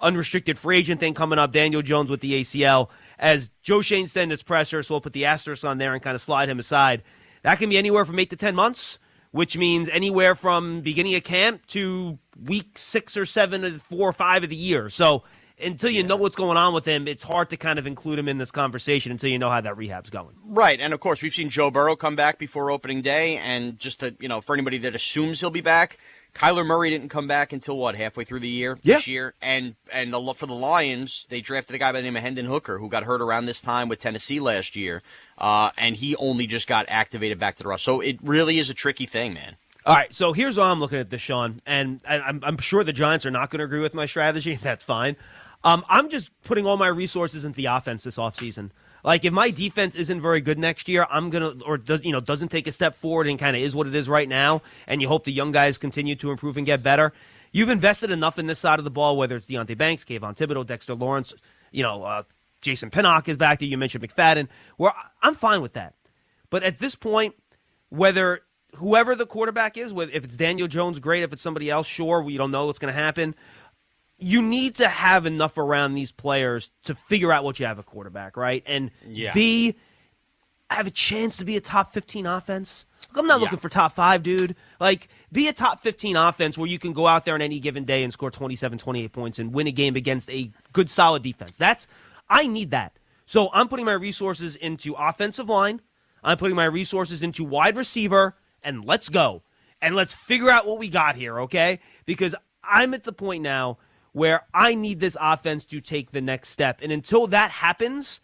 unrestricted 0.00 0.58
free 0.58 0.78
agent 0.78 0.98
thing 0.98 1.14
coming 1.14 1.38
up. 1.38 1.52
Daniel 1.52 1.82
Jones 1.82 2.10
with 2.10 2.20
the 2.20 2.32
ACL. 2.40 2.90
As 3.18 3.50
Joe 3.62 3.80
Schoen 3.80 4.06
in 4.16 4.30
his 4.30 4.42
presser, 4.42 4.82
so 4.82 4.94
we'll 4.94 5.00
put 5.00 5.12
the 5.12 5.24
asterisk 5.24 5.64
on 5.64 5.78
there 5.78 5.94
and 5.94 6.02
kind 6.02 6.14
of 6.14 6.20
slide 6.20 6.48
him 6.48 6.58
aside. 6.58 7.02
That 7.42 7.58
can 7.58 7.70
be 7.70 7.78
anywhere 7.78 8.04
from 8.04 8.18
eight 8.18 8.30
to 8.30 8.36
ten 8.36 8.54
months, 8.54 8.98
which 9.30 9.56
means 9.56 9.88
anywhere 9.88 10.34
from 10.34 10.80
beginning 10.80 11.14
of 11.14 11.24
camp 11.24 11.66
to 11.68 12.18
week 12.42 12.76
six 12.76 13.16
or 13.16 13.24
seven 13.24 13.64
or 13.64 13.78
four 13.78 14.08
or 14.08 14.12
five 14.12 14.44
of 14.44 14.50
the 14.50 14.56
year. 14.56 14.90
So 14.90 15.24
until 15.62 15.90
you 15.90 16.02
know 16.02 16.16
what's 16.16 16.36
going 16.36 16.56
on 16.56 16.74
with 16.74 16.84
him, 16.84 17.08
it's 17.08 17.22
hard 17.22 17.50
to 17.50 17.56
kind 17.56 17.78
of 17.78 17.86
include 17.86 18.18
him 18.18 18.28
in 18.28 18.38
this 18.38 18.50
conversation 18.50 19.12
until 19.12 19.30
you 19.30 19.38
know 19.38 19.48
how 19.48 19.60
that 19.60 19.76
rehab's 19.76 20.10
going. 20.10 20.36
Right, 20.44 20.80
and 20.80 20.92
of 20.92 21.00
course 21.00 21.22
we've 21.22 21.34
seen 21.34 21.48
Joe 21.48 21.70
Burrow 21.70 21.96
come 21.96 22.16
back 22.16 22.38
before 22.38 22.70
opening 22.70 23.02
day, 23.02 23.38
and 23.38 23.78
just 23.78 24.00
to 24.00 24.14
you 24.20 24.28
know, 24.28 24.40
for 24.40 24.54
anybody 24.54 24.78
that 24.78 24.94
assumes 24.94 25.40
he'll 25.40 25.50
be 25.50 25.62
back, 25.62 25.98
Kyler 26.36 26.66
Murray 26.66 26.90
didn't 26.90 27.08
come 27.08 27.26
back 27.26 27.52
until 27.52 27.76
what 27.78 27.96
halfway 27.96 28.24
through 28.24 28.40
the 28.40 28.48
year 28.48 28.78
Yeah. 28.82 28.96
this 28.96 29.06
year, 29.06 29.34
and 29.40 29.74
and 29.92 30.12
the, 30.12 30.34
for 30.34 30.46
the 30.46 30.54
Lions 30.54 31.26
they 31.30 31.40
drafted 31.40 31.74
a 31.76 31.78
guy 31.78 31.92
by 31.92 32.00
the 32.00 32.04
name 32.04 32.16
of 32.16 32.22
Hendon 32.22 32.46
Hooker 32.46 32.78
who 32.78 32.88
got 32.88 33.04
hurt 33.04 33.22
around 33.22 33.46
this 33.46 33.60
time 33.60 33.88
with 33.88 33.98
Tennessee 34.00 34.38
last 34.40 34.76
year, 34.76 35.02
uh, 35.38 35.70
and 35.78 35.96
he 35.96 36.14
only 36.16 36.46
just 36.46 36.66
got 36.68 36.84
activated 36.88 37.38
back 37.38 37.56
to 37.56 37.62
the 37.62 37.68
roster. 37.68 37.84
So 37.84 38.00
it 38.00 38.18
really 38.22 38.58
is 38.58 38.68
a 38.70 38.74
tricky 38.74 39.06
thing, 39.06 39.32
man. 39.34 39.56
All 39.86 39.94
right, 39.94 40.12
so 40.12 40.32
here's 40.32 40.56
how 40.56 40.62
I'm 40.64 40.80
looking 40.80 40.98
at 40.98 41.10
this, 41.10 41.20
Shaun, 41.22 41.60
and 41.64 42.00
I- 42.08 42.18
I'm, 42.20 42.40
I'm 42.42 42.58
sure 42.58 42.82
the 42.82 42.92
Giants 42.92 43.24
are 43.24 43.30
not 43.30 43.50
going 43.50 43.58
to 43.60 43.64
agree 43.64 43.78
with 43.80 43.94
my 43.94 44.04
strategy. 44.06 44.56
That's 44.62 44.82
fine. 44.84 45.16
Um, 45.64 45.84
I'm 45.88 46.08
just 46.08 46.30
putting 46.42 46.66
all 46.66 46.76
my 46.76 46.88
resources 46.88 47.44
into 47.44 47.56
the 47.56 47.66
offense 47.66 48.02
this 48.04 48.16
offseason. 48.16 48.70
Like, 49.06 49.24
if 49.24 49.32
my 49.32 49.50
defense 49.50 49.94
isn't 49.94 50.20
very 50.20 50.40
good 50.40 50.58
next 50.58 50.88
year, 50.88 51.06
I'm 51.08 51.30
gonna 51.30 51.54
or 51.64 51.78
does 51.78 52.04
you 52.04 52.10
know 52.10 52.18
doesn't 52.18 52.48
take 52.48 52.66
a 52.66 52.72
step 52.72 52.96
forward 52.96 53.28
and 53.28 53.38
kind 53.38 53.56
of 53.56 53.62
is 53.62 53.72
what 53.72 53.86
it 53.86 53.94
is 53.94 54.08
right 54.08 54.28
now, 54.28 54.62
and 54.88 55.00
you 55.00 55.06
hope 55.06 55.24
the 55.24 55.32
young 55.32 55.52
guys 55.52 55.78
continue 55.78 56.16
to 56.16 56.32
improve 56.32 56.56
and 56.56 56.66
get 56.66 56.82
better. 56.82 57.12
You've 57.52 57.70
invested 57.70 58.10
enough 58.10 58.36
in 58.36 58.48
this 58.48 58.58
side 58.58 58.80
of 58.80 58.84
the 58.84 58.90
ball, 58.90 59.16
whether 59.16 59.36
it's 59.36 59.46
Deonte 59.46 59.78
Banks, 59.78 60.04
Kayvon 60.04 60.36
Thibodeaux, 60.36 60.66
Dexter 60.66 60.94
Lawrence, 60.94 61.32
you 61.70 61.84
know, 61.84 62.02
uh, 62.02 62.24
Jason 62.60 62.90
Pinnock 62.90 63.28
is 63.28 63.36
back 63.36 63.60
there. 63.60 63.68
You 63.68 63.78
mentioned 63.78 64.02
McFadden. 64.02 64.48
Where 64.76 64.92
I'm 65.22 65.36
fine 65.36 65.62
with 65.62 65.74
that, 65.74 65.94
but 66.50 66.64
at 66.64 66.80
this 66.80 66.96
point, 66.96 67.36
whether 67.90 68.40
whoever 68.74 69.14
the 69.14 69.24
quarterback 69.24 69.76
is, 69.76 69.92
if 69.96 70.24
it's 70.24 70.36
Daniel 70.36 70.66
Jones, 70.66 70.98
great. 70.98 71.22
If 71.22 71.32
it's 71.32 71.42
somebody 71.42 71.70
else, 71.70 71.86
sure. 71.86 72.22
We 72.22 72.36
don't 72.36 72.50
know 72.50 72.66
what's 72.66 72.80
going 72.80 72.92
to 72.92 73.00
happen. 73.00 73.36
You 74.18 74.40
need 74.40 74.76
to 74.76 74.88
have 74.88 75.26
enough 75.26 75.58
around 75.58 75.94
these 75.94 76.10
players 76.12 76.70
to 76.84 76.94
figure 76.94 77.32
out 77.32 77.44
what 77.44 77.60
you 77.60 77.66
have 77.66 77.78
a 77.78 77.82
quarterback, 77.82 78.36
right? 78.36 78.62
And 78.66 78.90
Yeah. 79.06 79.32
B, 79.32 79.74
have 80.70 80.86
a 80.86 80.90
chance 80.90 81.36
to 81.36 81.44
be 81.44 81.56
a 81.56 81.60
top 81.60 81.92
15 81.92 82.26
offense. 82.26 82.86
Look, 83.10 83.18
I'm 83.18 83.26
not 83.26 83.38
Yeah. 83.38 83.44
looking 83.44 83.58
for 83.58 83.68
top 83.68 83.94
five, 83.94 84.22
dude. 84.22 84.56
Like, 84.80 85.08
be 85.30 85.48
a 85.48 85.52
top 85.52 85.82
15 85.82 86.16
offense 86.16 86.56
where 86.58 86.68
you 86.68 86.78
can 86.78 86.92
go 86.92 87.06
out 87.06 87.24
there 87.24 87.34
on 87.34 87.42
any 87.42 87.60
given 87.60 87.84
day 87.84 88.02
and 88.02 88.12
score 88.12 88.30
27, 88.30 88.78
28 88.78 89.12
points 89.12 89.38
and 89.38 89.52
win 89.52 89.66
a 89.66 89.70
game 89.72 89.96
against 89.96 90.30
a 90.30 90.50
good, 90.72 90.90
solid 90.90 91.22
defense. 91.22 91.56
That's, 91.56 91.86
I 92.28 92.46
need 92.46 92.70
that. 92.72 92.98
So 93.26 93.50
I'm 93.52 93.68
putting 93.68 93.84
my 93.86 93.92
resources 93.92 94.56
into 94.56 94.94
offensive 94.94 95.48
line. 95.48 95.82
I'm 96.24 96.38
putting 96.38 96.56
my 96.56 96.64
resources 96.64 97.22
into 97.22 97.44
wide 97.44 97.76
receiver, 97.76 98.36
and 98.62 98.84
let's 98.84 99.08
go. 99.08 99.42
And 99.80 99.94
let's 99.94 100.14
figure 100.14 100.50
out 100.50 100.66
what 100.66 100.78
we 100.78 100.88
got 100.88 101.16
here, 101.16 101.38
okay? 101.42 101.80
Because 102.06 102.34
I'm 102.64 102.94
at 102.94 103.04
the 103.04 103.12
point 103.12 103.42
now 103.42 103.78
where 104.16 104.46
I 104.54 104.74
need 104.74 104.98
this 104.98 105.14
offense 105.20 105.66
to 105.66 105.78
take 105.78 106.10
the 106.10 106.22
next 106.22 106.48
step. 106.48 106.80
And 106.80 106.90
until 106.90 107.26
that 107.26 107.50
happens, 107.50 108.22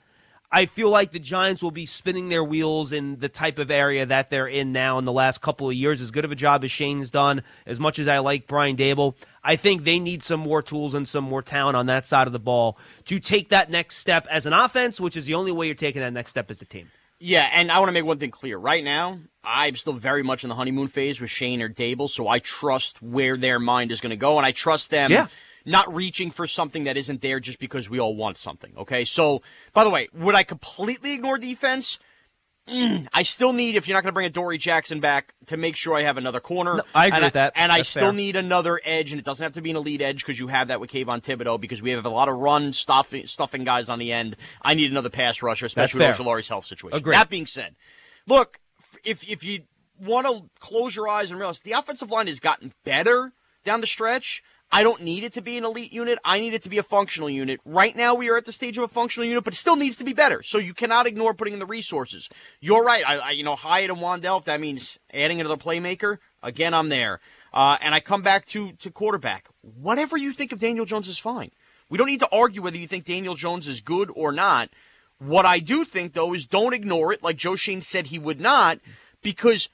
I 0.50 0.64
feel 0.64 0.88
like 0.88 1.10
the 1.10 1.18
Giants 1.18 1.62
will 1.62 1.70
be 1.70 1.84
spinning 1.84 2.30
their 2.30 2.42
wheels 2.42 2.92
in 2.92 3.18
the 3.18 3.28
type 3.28 3.58
of 3.58 3.70
area 3.70 4.06
that 4.06 4.30
they're 4.30 4.46
in 4.46 4.72
now 4.72 4.96
in 4.96 5.04
the 5.04 5.12
last 5.12 5.42
couple 5.42 5.68
of 5.68 5.74
years. 5.74 6.00
As 6.00 6.10
good 6.10 6.24
of 6.24 6.32
a 6.32 6.34
job 6.34 6.64
as 6.64 6.70
Schoen's 6.70 7.10
done, 7.10 7.42
as 7.66 7.78
much 7.78 7.98
as 7.98 8.08
I 8.08 8.20
like 8.20 8.46
Brian 8.46 8.74
Daboll, 8.74 9.16
I 9.44 9.56
think 9.56 9.84
they 9.84 9.98
need 9.98 10.22
some 10.22 10.40
more 10.40 10.62
tools 10.62 10.94
and 10.94 11.06
some 11.06 11.24
more 11.24 11.42
talent 11.42 11.76
on 11.76 11.84
that 11.86 12.06
side 12.06 12.26
of 12.26 12.32
the 12.32 12.40
ball 12.40 12.78
to 13.04 13.20
take 13.20 13.50
that 13.50 13.70
next 13.70 13.98
step 13.98 14.26
as 14.30 14.46
an 14.46 14.54
offense, 14.54 14.98
which 14.98 15.14
is 15.14 15.26
the 15.26 15.34
only 15.34 15.52
way 15.52 15.66
you're 15.66 15.74
taking 15.74 16.00
that 16.00 16.14
next 16.14 16.30
step 16.30 16.50
as 16.50 16.62
a 16.62 16.64
team. 16.64 16.90
Yeah, 17.18 17.50
and 17.52 17.70
I 17.70 17.78
want 17.80 17.90
to 17.90 17.92
make 17.92 18.06
one 18.06 18.18
thing 18.18 18.30
clear. 18.30 18.56
Right 18.56 18.82
now, 18.82 19.18
I'm 19.44 19.76
still 19.76 19.92
very 19.92 20.22
much 20.22 20.42
in 20.42 20.48
the 20.48 20.54
honeymoon 20.54 20.88
phase 20.88 21.20
with 21.20 21.28
Schoen 21.28 21.60
or 21.60 21.68
Daboll, 21.68 22.08
so 22.08 22.28
I 22.28 22.38
trust 22.38 23.02
where 23.02 23.36
their 23.36 23.58
mind 23.58 23.92
is 23.92 24.00
going 24.00 24.10
to 24.10 24.16
go, 24.16 24.38
and 24.38 24.46
I 24.46 24.52
trust 24.52 24.90
them 24.90 25.10
Yeah. 25.10 25.26
Not 25.64 25.94
reaching 25.94 26.30
for 26.30 26.46
something 26.46 26.84
that 26.84 26.96
isn't 26.96 27.20
there 27.20 27.40
just 27.40 27.58
because 27.58 27.88
we 27.88 28.00
all 28.00 28.16
want 28.16 28.36
something. 28.36 28.72
Okay, 28.76 29.04
so 29.04 29.42
by 29.72 29.84
the 29.84 29.90
way, 29.90 30.08
would 30.12 30.34
I 30.34 30.42
completely 30.42 31.12
ignore 31.12 31.38
defense? 31.38 31.98
Mm, 32.68 33.08
I 33.12 33.24
still 33.24 33.52
need, 33.52 33.74
if 33.74 33.88
you're 33.88 33.96
not 33.96 34.04
going 34.04 34.12
to 34.12 34.14
bring 34.14 34.26
Adoree' 34.26 34.56
Jackson 34.56 35.00
back, 35.00 35.34
to 35.46 35.56
make 35.56 35.74
sure 35.74 35.94
I 35.94 36.02
have 36.02 36.16
another 36.16 36.38
corner. 36.38 36.76
No, 36.76 36.82
I 36.94 37.06
agree 37.06 37.16
and 37.16 37.24
with 37.24 37.32
that. 37.32 37.52
And 37.56 37.72
I 37.72 37.82
still 37.82 38.04
fair. 38.04 38.12
need 38.12 38.36
another 38.36 38.80
edge, 38.84 39.10
and 39.10 39.18
it 39.18 39.24
doesn't 39.24 39.42
have 39.42 39.54
to 39.54 39.60
be 39.60 39.70
an 39.70 39.76
elite 39.76 40.00
edge 40.00 40.24
because 40.24 40.38
you 40.38 40.46
have 40.46 40.68
that 40.68 40.78
with 40.78 40.90
Kayvon 40.90 41.22
Thibodeaux 41.24 41.60
because 41.60 41.82
we 41.82 41.90
have 41.90 42.04
a 42.04 42.08
lot 42.08 42.28
of 42.28 42.38
run 42.38 42.72
stuffing, 42.72 43.26
stuffing 43.26 43.64
guys 43.64 43.88
on 43.88 43.98
the 43.98 44.12
end. 44.12 44.36
I 44.62 44.74
need 44.74 44.92
another 44.92 45.10
pass 45.10 45.42
rusher, 45.42 45.66
especially 45.66 45.98
That's 45.98 46.18
with. 46.20 46.26
Ojulari's 46.26 46.48
health 46.48 46.66
situation. 46.66 46.96
Agreed. 46.96 47.14
That 47.14 47.28
being 47.28 47.46
said, 47.46 47.74
look, 48.28 48.60
if 49.04 49.28
if 49.28 49.42
you 49.42 49.64
want 50.00 50.28
to 50.28 50.48
close 50.60 50.94
your 50.94 51.08
eyes 51.08 51.30
and 51.30 51.40
realize 51.40 51.60
the 51.60 51.72
offensive 51.72 52.10
line 52.10 52.28
has 52.28 52.38
gotten 52.38 52.72
better 52.84 53.32
down 53.64 53.80
the 53.80 53.86
stretch. 53.86 54.42
I 54.74 54.82
don't 54.82 55.02
need 55.02 55.22
it 55.22 55.34
to 55.34 55.42
be 55.42 55.58
an 55.58 55.64
elite 55.64 55.92
unit. 55.92 56.18
I 56.24 56.40
need 56.40 56.54
it 56.54 56.62
to 56.62 56.70
be 56.70 56.78
a 56.78 56.82
functional 56.82 57.28
unit. 57.28 57.60
Right 57.66 57.94
now, 57.94 58.14
we 58.14 58.30
are 58.30 58.38
at 58.38 58.46
the 58.46 58.52
stage 58.52 58.78
of 58.78 58.84
a 58.84 58.88
functional 58.88 59.28
unit, 59.28 59.44
but 59.44 59.52
it 59.52 59.58
still 59.58 59.76
needs 59.76 59.96
to 59.96 60.04
be 60.04 60.14
better. 60.14 60.42
So 60.42 60.56
you 60.56 60.72
cannot 60.72 61.06
ignore 61.06 61.34
putting 61.34 61.52
in 61.52 61.60
the 61.60 61.66
resources. 61.66 62.30
You're 62.60 62.82
right. 62.82 63.04
I, 63.06 63.18
I 63.18 63.30
you 63.32 63.44
know, 63.44 63.54
Hyatt 63.54 63.90
and 63.90 64.00
Wan'Dale, 64.00 64.38
if 64.38 64.44
that 64.46 64.60
means 64.60 64.98
adding 65.12 65.40
another 65.40 65.58
playmaker, 65.58 66.18
again, 66.42 66.72
I'm 66.72 66.88
there. 66.88 67.20
Uh, 67.52 67.76
and 67.82 67.94
I 67.94 68.00
come 68.00 68.22
back 68.22 68.46
to 68.46 68.72
to 68.72 68.90
quarterback. 68.90 69.46
Whatever 69.60 70.16
you 70.16 70.32
think 70.32 70.52
of 70.52 70.58
Daniel 70.60 70.86
Jones 70.86 71.06
is 71.06 71.18
fine. 71.18 71.50
We 71.90 71.98
don't 71.98 72.06
need 72.06 72.20
to 72.20 72.28
argue 72.32 72.62
whether 72.62 72.78
you 72.78 72.88
think 72.88 73.04
Daniel 73.04 73.34
Jones 73.34 73.68
is 73.68 73.82
good 73.82 74.10
or 74.14 74.32
not. 74.32 74.70
What 75.18 75.44
I 75.44 75.58
do 75.58 75.84
think, 75.84 76.14
though, 76.14 76.32
is 76.32 76.46
don't 76.46 76.72
ignore 76.72 77.12
it, 77.12 77.22
like 77.22 77.36
Joe 77.36 77.54
Schoen 77.56 77.82
said 77.82 78.06
he 78.06 78.18
would 78.18 78.40
not, 78.40 78.78
because 79.20 79.68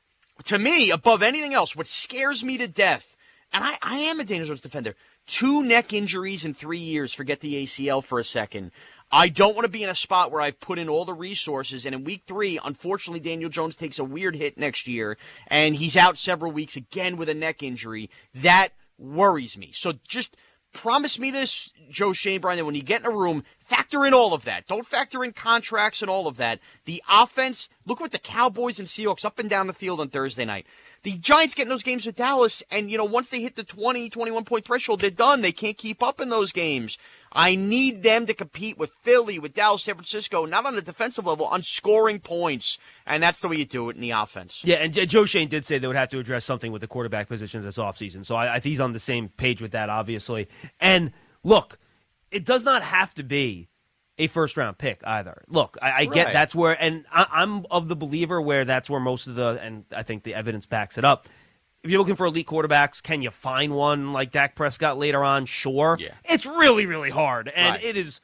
to 0.45 0.59
me, 0.59 0.91
above 0.91 1.23
anything 1.23 1.55
else, 1.55 1.77
what 1.77 1.87
scares 1.87 2.43
me 2.43 2.59
to 2.59 2.67
death, 2.67 3.17
and 3.53 3.65
I, 3.65 3.79
I 3.83 3.97
am 3.99 4.21
a 4.21 4.25
Daniel 4.25 4.47
Jones 4.47 4.61
defender, 4.61 4.95
two 5.27 5.63
neck 5.63 5.93
injuries 5.93 6.45
in 6.45 6.55
three 6.55 6.79
years, 6.79 7.13
forget 7.13 7.41
the 7.41 7.65
ACL 7.65 8.03
for 8.03 8.19
a 8.19 8.25
second. 8.25 8.71
I 9.11 9.29
don't 9.29 9.55
want 9.55 9.65
to 9.65 9.71
be 9.71 9.83
in 9.83 9.89
a 9.89 9.95
spot 9.95 10.31
where 10.31 10.43
I've 10.43 10.61
put 10.61 10.79
in 10.79 10.89
all 10.89 11.07
the 11.07 11.15
resources, 11.15 11.87
and 11.87 11.95
in 11.95 12.05
week 12.05 12.25
three, 12.27 12.61
unfortunately, 12.63 13.21
Daniel 13.21 13.49
Jones 13.49 13.75
takes 13.75 13.99
a 13.99 14.05
weird 14.05 14.37
hit 14.37 14.59
next 14.59 14.87
year, 14.87 15.17
and 15.47 15.77
he's 15.77 15.97
out 15.97 16.19
several 16.19 16.53
weeks 16.53 16.77
again 16.77 17.17
with 17.17 17.31
a 17.31 17.35
neck 17.35 17.63
injury. 17.63 18.11
That 18.35 18.73
worries 18.99 19.57
me. 19.57 19.71
So 19.73 19.95
just 20.07 20.37
promise 20.75 21.19
me 21.19 21.31
this, 21.31 21.73
Joe 21.91 22.13
Schoen 22.13 22.43
that 22.43 22.67
when 22.67 22.75
you 22.75 22.83
get 22.83 23.01
in 23.01 23.07
a 23.07 23.11
room, 23.11 23.45
factor 23.65 24.05
in 24.05 24.13
all 24.13 24.35
of 24.35 24.45
that. 24.45 24.67
Don't 24.67 24.87
factor 24.87 25.25
in 25.25 25.33
contracts 25.33 26.03
and 26.03 26.11
all 26.11 26.27
of 26.27 26.37
that. 26.37 26.61
The 26.85 27.03
offense, 27.09 27.71
look 27.87 28.01
what 28.01 28.13
the 28.13 28.19
Cowboys 28.19 28.79
and 28.79 28.87
Seahawks 28.87 29.25
up 29.25 29.39
and 29.39 29.49
down 29.49 29.67
the 29.67 29.73
field 29.73 30.01
on 30.01 30.09
Thursday 30.09 30.45
night 30.45 30.67
the 31.03 31.17
Giants 31.19 31.55
get 31.55 31.63
in 31.63 31.69
those 31.69 31.83
games 31.83 32.07
with 32.07 32.17
Dallas, 32.17 32.63
and, 32.71 32.91
you 32.91 32.99
know, 32.99 33.05
once 33.05 33.31
they 33.31 33.41
hit 33.41 33.57
the 33.57 33.65
20, 33.65 34.11
21 34.11 34.45
point 34.45 34.65
threshold, 34.65 35.01
they're 35.01 35.11
done. 35.11 35.41
They 35.41 35.53
can't 35.53 35.79
keep 35.79 36.03
up 36.03 36.21
in 36.21 36.29
those 36.29 36.53
games. 36.53 36.99
I 37.33 37.55
need 37.55 38.03
them 38.03 38.27
to 38.27 38.35
compete 38.35 38.79
with 38.79 38.91
Philly, 39.03 39.39
with 39.39 39.55
Dallas, 39.55 39.85
San 39.85 39.95
Francisco, 39.95 40.47
not 40.47 40.65
on 40.65 40.75
the 40.75 40.83
defensive 40.83 41.27
level, 41.27 41.47
on 41.47 41.63
scoring 41.63 42.21
points. 42.21 42.79
And 43.07 43.23
that's 43.23 43.41
the 43.41 43.49
way 43.49 43.57
you 43.57 43.67
do 43.67 43.91
it 43.91 43.97
in 43.97 44.03
the 44.03 44.13
offense. 44.13 44.63
Yeah, 44.65 44.77
and 44.77 44.93
Joe 44.93 45.25
Schoen 45.25 45.49
did 45.49 45.65
say 45.65 45.79
they 45.79 45.87
would 45.87 45.97
have 45.97 46.09
to 46.11 46.19
address 46.19 46.45
something 46.45 46.73
with 46.73 46.81
the 46.81 46.89
quarterback 46.89 47.29
position 47.29 47.63
this 47.63 47.77
offseason. 47.77 48.25
So 48.25 48.35
I, 48.35 48.57
I 48.57 48.61
he's 48.61 48.81
on 48.81 48.93
the 48.93 48.99
same 48.99 49.29
page 49.29 49.61
with 49.61 49.73
that, 49.73 49.91
obviously. 49.91 50.49
And 50.81 51.13
look, 51.45 51.79
it 52.31 52.45
does 52.45 52.65
not 52.65 52.83
have 52.83 53.15
to 53.15 53.23
be 53.23 53.69
a 54.19 54.27
first 54.27 54.57
round 54.57 54.79
pick 54.79 55.01
either. 55.05 55.43
Look, 55.49 55.77
I, 55.81 55.93
I 56.03 56.05
get 56.07 56.33
that's 56.33 56.55
where, 56.55 56.81
and 56.83 57.05
I, 57.13 57.27
I'm 57.31 57.65
of 57.71 57.89
the 57.89 57.97
believer 57.97 58.41
where 58.41 58.65
that's 58.65 58.91
where 58.91 59.01
most 59.01 59.27
of 59.27 59.35
the, 59.35 59.59
and 59.63 59.85
I 59.95 60.03
think 60.03 60.23
the 60.25 60.35
evidence 60.35 60.67
backs 60.67 60.99
it 60.99 61.05
up. 61.05 61.29
If 61.85 61.91
you're 61.91 62.01
looking 62.01 62.17
for 62.17 62.27
elite 62.27 62.47
quarterbacks, 62.49 63.01
can 63.03 63.23
you 63.23 63.31
find 63.31 63.73
one 63.75 64.13
like 64.13 64.33
Dak 64.33 64.57
Prescott 64.57 64.99
later 64.99 65.23
on? 65.23 65.47
Sure. 65.47 65.97
Yeah. 66.01 66.15
It's 66.25 66.45
really, 66.45 66.87
really 66.87 67.11
hard, 67.11 67.49
and 67.49 67.75
Right. 67.77 67.85
it 67.85 67.97
is 67.97 68.21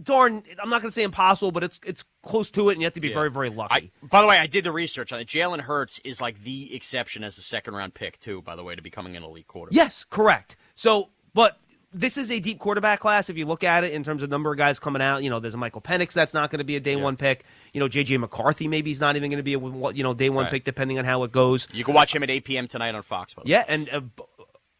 darn. 0.00 0.42
I'm 0.62 0.70
not 0.70 0.80
going 0.82 0.90
to 0.90 0.94
say 0.94 1.02
impossible, 1.02 1.50
but 1.52 1.64
it's 1.64 1.80
it's 1.84 2.04
close 2.22 2.50
to 2.52 2.68
it, 2.68 2.72
and 2.74 2.80
you 2.80 2.86
have 2.86 2.94
to 2.94 3.00
be 3.00 3.08
Yeah. 3.08 3.14
very, 3.14 3.30
very 3.30 3.50
lucky. 3.50 3.90
I, 4.02 4.06
by 4.06 4.22
the 4.22 4.28
way, 4.28 4.38
I 4.38 4.46
did 4.46 4.62
the 4.64 4.72
research 4.72 5.12
on 5.12 5.18
it. 5.20 5.26
Jalen 5.26 5.60
Hurts 5.60 5.98
is 6.04 6.20
like 6.20 6.44
the 6.44 6.74
exception 6.74 7.24
as 7.24 7.36
a 7.38 7.42
second 7.42 7.74
round 7.74 7.92
pick, 7.94 8.20
too, 8.20 8.40
by 8.42 8.54
the 8.54 8.62
way, 8.62 8.76
to 8.76 8.82
becoming 8.82 9.16
an 9.16 9.24
elite 9.24 9.48
quarterback. 9.48 9.76
Yes, 9.76 10.04
correct. 10.08 10.56
So, 10.76 11.10
but 11.34 11.58
this 11.94 12.16
is 12.16 12.30
a 12.30 12.40
deep 12.40 12.58
quarterback 12.58 13.00
class. 13.00 13.28
If 13.28 13.36
you 13.36 13.44
look 13.46 13.62
at 13.64 13.84
it 13.84 13.92
in 13.92 14.02
terms 14.04 14.22
of 14.22 14.30
number 14.30 14.50
of 14.50 14.56
guys 14.58 14.78
coming 14.78 15.02
out, 15.02 15.22
you 15.22 15.30
know, 15.30 15.40
there's 15.40 15.54
a 15.54 15.58
Michael 15.58 15.80
Penix 15.82 16.12
that's 16.12 16.32
not 16.34 16.50
going 16.50 16.58
to 16.58 16.64
be 16.64 16.76
a 16.76 16.80
day 16.80 16.96
one 16.96 17.16
pick. 17.16 17.44
You 17.72 17.80
know, 17.80 17.88
JJ 17.88 18.18
McCarthy 18.18 18.66
maybe 18.68 18.90
he's 18.90 19.00
not 19.00 19.16
even 19.16 19.30
going 19.30 19.38
to 19.38 19.42
be 19.42 19.54
a 19.54 19.92
you 19.92 20.02
know 20.02 20.14
day 20.14 20.30
one 20.30 20.44
Right. 20.44 20.52
pick 20.52 20.64
depending 20.64 20.98
on 20.98 21.04
how 21.04 21.22
it 21.24 21.32
goes. 21.32 21.68
You 21.72 21.84
can 21.84 21.94
watch 21.94 22.14
him 22.14 22.22
at 22.22 22.30
8 22.30 22.44
p.m. 22.44 22.68
tonight 22.68 22.94
on 22.94 23.02
Fox. 23.02 23.34
By 23.34 23.42
the 23.42 23.46
way. 23.46 23.50
Yeah, 23.52 23.64
and 23.68 23.88
uh, 23.90 24.00
Bo- 24.00 24.28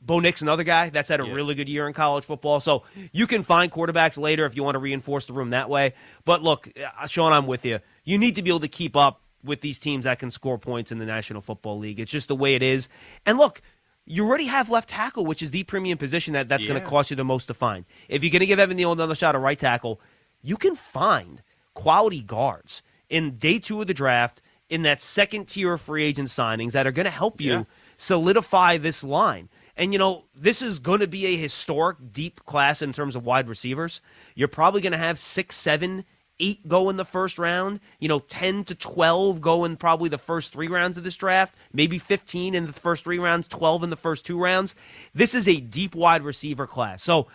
Bo 0.01 0.20
Nix, 0.20 0.42
another 0.42 0.64
guy 0.64 0.88
that's 0.90 1.09
had 1.09 1.20
a 1.20 1.25
Yeah. 1.27 1.33
really 1.35 1.55
good 1.55 1.68
year 1.68 1.87
in 1.87 1.92
college 1.92 2.25
football. 2.25 2.61
So 2.61 2.83
you 3.12 3.27
can 3.27 3.42
find 3.42 3.70
quarterbacks 3.70 4.18
later 4.18 4.46
if 4.46 4.57
you 4.57 4.64
want 4.64 4.75
to 4.75 4.81
reinforce 4.81 5.27
the 5.27 5.33
room 5.33 5.51
that 5.51 5.68
way. 5.70 5.94
But 6.25 6.42
look, 6.42 6.68
uh, 7.01 7.07
Shaun, 7.07 7.33
I'm 7.33 7.46
with 7.46 7.64
you. 7.64 7.79
You 8.05 8.18
need 8.18 8.35
to 8.37 8.42
be 8.42 8.51
able 8.51 8.61
to 8.61 8.68
keep 8.68 8.96
up 8.96 9.20
with 9.44 9.61
these 9.61 9.79
teams 9.81 10.05
that 10.05 10.18
can 10.20 10.31
score 10.31 10.57
points 10.57 10.92
in 10.92 10.98
the 10.98 11.05
National 11.05 11.40
Football 11.40 11.79
League. 11.79 11.98
It's 12.01 12.11
just 12.12 12.29
the 12.29 12.37
way 12.37 12.55
it 12.55 12.62
is. 12.62 12.88
And 13.27 13.38
look, 13.38 13.61
you 14.05 14.27
already 14.27 14.47
have 14.47 14.69
left 14.71 14.88
tackle, 14.88 15.25
which 15.25 15.43
is 15.43 15.51
the 15.51 15.62
premium 15.65 15.99
position 15.99 16.33
that 16.35 16.49
that's 16.49 16.65
going 16.65 16.81
to 16.81 16.87
cost 16.87 17.11
you 17.11 17.17
the 17.17 17.25
most 17.25 17.47
to 17.47 17.55
find. 17.55 17.85
If 18.09 18.23
you're 18.25 18.31
going 18.31 18.41
to 18.41 18.47
give 18.47 18.59
Evan 18.59 18.77
Neal 18.77 18.93
another 18.93 19.15
shot 19.15 19.35
at 19.35 19.41
right 19.41 19.59
tackle, 19.59 20.01
you 20.43 20.57
can 20.57 20.75
find 20.75 21.43
quality 21.75 22.21
guards 22.21 22.83
in 23.09 23.37
day 23.37 23.59
two 23.59 23.81
of 23.81 23.87
the 23.87 23.95
draft 23.95 24.43
in 24.69 24.83
that 24.83 25.01
second 25.01 25.47
tier 25.49 25.75
of 25.75 25.81
free 25.81 26.03
agent 26.03 26.29
signings 26.29 26.73
that 26.73 26.87
are 26.87 26.93
going 26.93 27.05
to 27.05 27.11
help 27.11 27.41
you 27.41 27.53
Yeah. 27.53 27.65
solidify 27.97 28.79
this 28.79 29.05
line. 29.05 29.49
And 29.77 29.93
you 29.93 29.99
know, 29.99 30.25
this 30.35 30.61
is 30.61 30.79
going 30.79 31.01
to 31.01 31.07
be 31.07 31.27
a 31.27 31.37
historic 31.37 31.99
deep 32.12 32.45
class 32.45 32.83
in 32.83 32.93
terms 32.93 33.15
of 33.17 33.25
wide 33.25 33.49
receivers. 33.49 34.01
You're 34.35 34.49
probably 34.49 34.81
going 34.81 34.93
to 34.93 34.99
have 34.99 35.19
six, 35.19 35.57
seven, 35.57 36.05
eight 36.40 36.66
go 36.68 36.90
in 36.90 36.97
the 36.97 37.05
first 37.05 37.38
round. 37.38 37.81
You 38.01 38.09
know, 38.09 38.18
ten 38.21 38.64
to 38.64 38.75
twelve 38.75 39.40
go 39.40 39.64
in 39.64 39.77
probably 39.77 40.09
the 40.09 40.18
first 40.18 40.53
three 40.53 40.68
rounds 40.68 40.97
of 40.97 41.05
this 41.05 41.16
draft. 41.16 41.55
Maybe 41.73 41.99
fifteen 41.99 42.55
in 42.55 42.66
the 42.66 42.73
first 42.73 43.05
three 43.05 43.18
rounds, 43.18 43.47
twelve 43.49 43.83
in 43.83 43.90
the 43.90 43.97
first 43.97 44.25
two 44.27 44.38
rounds. 44.40 44.75
This 45.14 45.35
is 45.35 45.47
a 45.49 45.61
deep 45.61 45.95
wide 45.95 46.23
receiver 46.23 46.66
class. 46.66 47.03
So. 47.03 47.29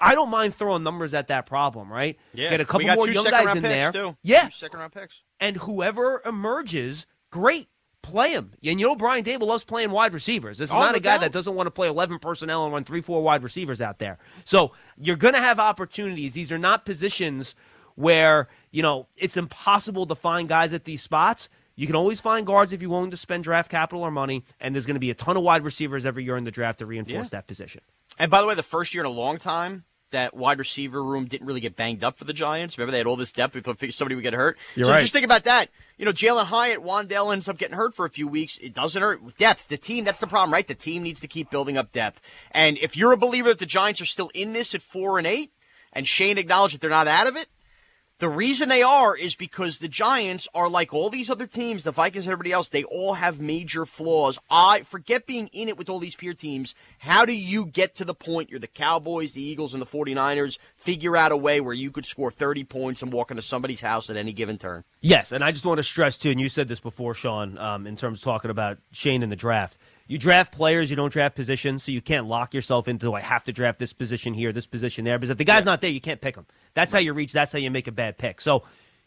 I 0.00 0.16
don't 0.16 0.28
mind 0.28 0.54
throwing 0.56 0.82
numbers 0.82 1.14
at 1.14 1.28
that 1.28 1.46
problem, 1.46 1.90
right? 1.90 2.18
Yeah. 2.34 2.50
Get 2.50 2.60
a 2.60 2.64
couple 2.64 2.86
more 2.94 3.08
young 3.08 3.24
second 3.24 3.30
guys 3.38 3.46
round 3.46 3.58
in 3.58 3.62
picks, 3.62 3.74
there. 3.74 3.92
Too. 3.92 4.16
Yeah, 4.24 4.44
Two 4.46 4.50
second 4.50 4.80
round 4.80 4.92
picks. 4.92 5.22
and 5.38 5.56
whoever 5.56 6.20
emerges, 6.26 7.06
great. 7.30 7.68
Play 8.02 8.30
him. 8.32 8.52
And 8.62 8.78
you 8.80 8.86
know 8.88 8.96
Brian 8.96 9.24
Daboll 9.24 9.46
loves 9.46 9.64
playing 9.64 9.92
wide 9.92 10.12
receivers. 10.12 10.58
This 10.58 10.68
is 10.70 10.74
Oh, 10.76 10.80
not 10.80 10.90
no 10.92 10.96
a 10.98 11.00
guy 11.00 11.12
doubt. 11.14 11.20
that 11.22 11.32
doesn't 11.32 11.54
want 11.54 11.68
to 11.68 11.70
play 11.70 11.88
11 11.88 12.18
personnel 12.18 12.64
and 12.64 12.72
run 12.74 12.84
three, 12.84 13.00
four 13.00 13.22
wide 13.22 13.42
receivers 13.44 13.80
out 13.80 13.98
there. 13.98 14.18
So 14.44 14.72
you're 14.98 15.16
going 15.16 15.34
to 15.34 15.40
have 15.40 15.58
opportunities. 15.60 16.34
These 16.34 16.52
are 16.52 16.58
not 16.58 16.84
positions 16.84 17.54
where, 17.94 18.48
you 18.70 18.82
know, 18.82 19.06
it's 19.16 19.36
impossible 19.36 20.06
to 20.06 20.14
find 20.14 20.48
guys 20.48 20.72
at 20.72 20.84
these 20.84 21.02
spots. 21.02 21.48
You 21.76 21.86
can 21.86 21.96
always 21.96 22.20
find 22.20 22.46
guards 22.46 22.72
if 22.72 22.80
you're 22.80 22.90
willing 22.90 23.10
to 23.10 23.16
spend 23.16 23.44
draft 23.44 23.70
capital 23.70 24.02
or 24.04 24.10
money, 24.10 24.44
and 24.60 24.74
there's 24.74 24.86
going 24.86 24.94
to 24.94 25.00
be 25.00 25.10
a 25.10 25.14
ton 25.14 25.36
of 25.36 25.42
wide 25.42 25.64
receivers 25.64 26.06
every 26.06 26.24
year 26.24 26.36
in 26.36 26.44
the 26.44 26.50
draft 26.52 26.78
to 26.78 26.86
reinforce 26.86 27.26
Yeah. 27.26 27.38
that 27.38 27.46
position. 27.48 27.80
And 28.18 28.30
by 28.30 28.40
the 28.40 28.46
way, 28.46 28.54
the 28.54 28.62
first 28.62 28.94
year 28.94 29.02
in 29.02 29.06
a 29.10 29.12
long 29.12 29.38
time, 29.38 29.84
that 30.12 30.34
wide 30.34 30.60
receiver 30.60 31.02
room 31.02 31.24
didn't 31.24 31.44
really 31.48 31.60
get 31.60 31.74
banged 31.74 32.04
up 32.04 32.16
for 32.16 32.22
the 32.22 32.32
Giants. 32.32 32.78
Remember, 32.78 32.92
they 32.92 32.98
had 32.98 33.08
all 33.08 33.16
this 33.16 33.32
depth. 33.32 33.56
We 33.56 33.60
thought 33.60 33.80
somebody 33.90 34.14
would 34.14 34.22
get 34.22 34.34
hurt. 34.34 34.56
You're 34.76 34.84
so 34.86 34.92
right. 34.92 35.00
just 35.00 35.12
think 35.12 35.24
about 35.24 35.42
that. 35.44 35.70
You 35.98 36.04
know, 36.04 36.12
Jalin 36.12 36.44
Hyatt, 36.44 36.78
Wan'Dale 36.84 37.32
ends 37.32 37.48
up 37.48 37.58
getting 37.58 37.74
hurt 37.76 37.94
for 37.94 38.04
a 38.06 38.10
few 38.10 38.28
weeks. 38.28 38.56
It 38.58 38.72
doesn't 38.74 39.02
hurt. 39.02 39.36
Depth. 39.38 39.66
The 39.66 39.76
team, 39.76 40.04
that's 40.04 40.20
the 40.20 40.28
problem, 40.28 40.52
right? 40.52 40.68
The 40.68 40.76
team 40.76 41.02
needs 41.02 41.18
to 41.20 41.26
keep 41.26 41.50
building 41.50 41.76
up 41.76 41.92
depth. 41.92 42.20
And 42.52 42.78
if 42.78 42.96
you're 42.96 43.10
a 43.10 43.16
believer 43.16 43.48
that 43.48 43.58
the 43.58 43.66
Giants 43.66 44.00
are 44.00 44.04
still 44.06 44.30
in 44.34 44.52
this 44.52 44.72
at 44.76 44.82
four 44.82 45.18
and 45.18 45.26
eight, 45.26 45.50
and 45.92 46.06
Schoen 46.06 46.38
acknowledged 46.38 46.74
that 46.74 46.80
they're 46.80 46.90
not 46.90 47.08
out 47.08 47.26
of 47.26 47.34
it, 47.34 47.48
the 48.24 48.30
reason 48.30 48.70
they 48.70 48.82
are 48.82 49.14
is 49.14 49.36
because 49.36 49.80
the 49.80 49.86
Giants 49.86 50.48
are 50.54 50.70
like 50.70 50.94
all 50.94 51.10
these 51.10 51.28
other 51.28 51.46
teams, 51.46 51.84
the 51.84 51.92
Vikings 51.92 52.24
everybody 52.24 52.52
else, 52.52 52.70
they 52.70 52.84
all 52.84 53.12
have 53.12 53.38
major 53.38 53.84
flaws. 53.84 54.38
I 54.48 54.80
forget 54.80 55.26
being 55.26 55.48
in 55.48 55.68
it 55.68 55.76
with 55.76 55.90
all 55.90 55.98
these 55.98 56.16
peer 56.16 56.32
teams. 56.32 56.74
How 57.00 57.26
do 57.26 57.34
you 57.34 57.66
get 57.66 57.94
to 57.96 58.04
the 58.06 58.14
point 58.14 58.48
you're 58.48 58.58
the 58.58 58.66
Cowboys, 58.66 59.32
the 59.32 59.42
Eagles, 59.42 59.74
and 59.74 59.82
the 59.82 59.86
49ers, 59.86 60.56
figure 60.74 61.18
out 61.18 61.32
a 61.32 61.36
way 61.36 61.60
where 61.60 61.74
you 61.74 61.90
could 61.90 62.06
score 62.06 62.30
30 62.30 62.64
points 62.64 63.02
and 63.02 63.12
walk 63.12 63.30
into 63.30 63.42
somebody's 63.42 63.82
house 63.82 64.08
at 64.08 64.16
any 64.16 64.32
given 64.32 64.56
turn? 64.56 64.84
Yes, 65.02 65.30
and 65.30 65.44
I 65.44 65.52
just 65.52 65.66
want 65.66 65.76
to 65.76 65.84
stress 65.84 66.16
too, 66.16 66.30
and 66.30 66.40
you 66.40 66.48
said 66.48 66.66
this 66.66 66.80
before, 66.80 67.12
Shaun, 67.12 67.58
um, 67.58 67.86
in 67.86 67.94
terms 67.94 68.20
of 68.20 68.24
talking 68.24 68.50
about 68.50 68.78
Schoen 68.90 69.22
in 69.22 69.28
the 69.28 69.36
draft. 69.36 69.76
You 70.06 70.18
draft 70.18 70.52
players, 70.52 70.90
you 70.90 70.96
don't 70.96 71.12
draft 71.12 71.34
positions, 71.34 71.84
so 71.84 71.92
you 71.92 72.02
can't 72.02 72.26
lock 72.26 72.52
yourself 72.52 72.88
into 72.88 73.14
I 73.14 73.20
have 73.20 73.44
to 73.44 73.52
draft 73.52 73.78
this 73.78 73.94
position 73.94 74.34
here, 74.34 74.52
this 74.52 74.66
position 74.66 75.04
there. 75.04 75.18
Because 75.18 75.30
if 75.30 75.38
the 75.38 75.44
guy's 75.44 75.64
not 75.64 75.80
there, 75.80 75.90
you 75.90 76.00
can't 76.00 76.20
pick 76.20 76.36
him. 76.36 76.46
That's 76.74 76.92
how 76.92 76.98
you 76.98 77.14
reach. 77.14 77.32
That's 77.32 77.52
how 77.52 77.58
you 77.58 77.70
make 77.70 77.86
a 77.86 77.92
bad 77.92 78.18
pick. 78.18 78.40
So, 78.42 78.64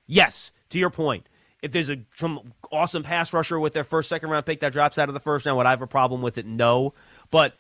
yes, 0.08 0.52
to 0.72 0.80
your 0.80 0.90
point, 0.90 1.30
if 1.62 1.72
there's 1.72 1.92
a 1.92 1.98
some 2.16 2.54
awesome 2.72 3.04
pass 3.04 3.32
rusher 3.32 3.60
with 3.60 3.74
their 3.74 3.84
first, 3.84 4.10
second 4.10 4.30
round 4.30 4.46
pick 4.46 4.60
that 4.62 4.74
drops 4.74 4.98
out 4.98 5.08
of 5.08 5.14
the 5.14 5.20
first 5.20 5.46
round, 5.46 5.58
would 5.58 5.68
I 5.68 5.72
have 5.72 5.82
a 5.82 5.88
problem 5.88 6.22
with 6.22 6.38
it? 6.40 6.46
No, 6.48 6.94
but 7.30 7.56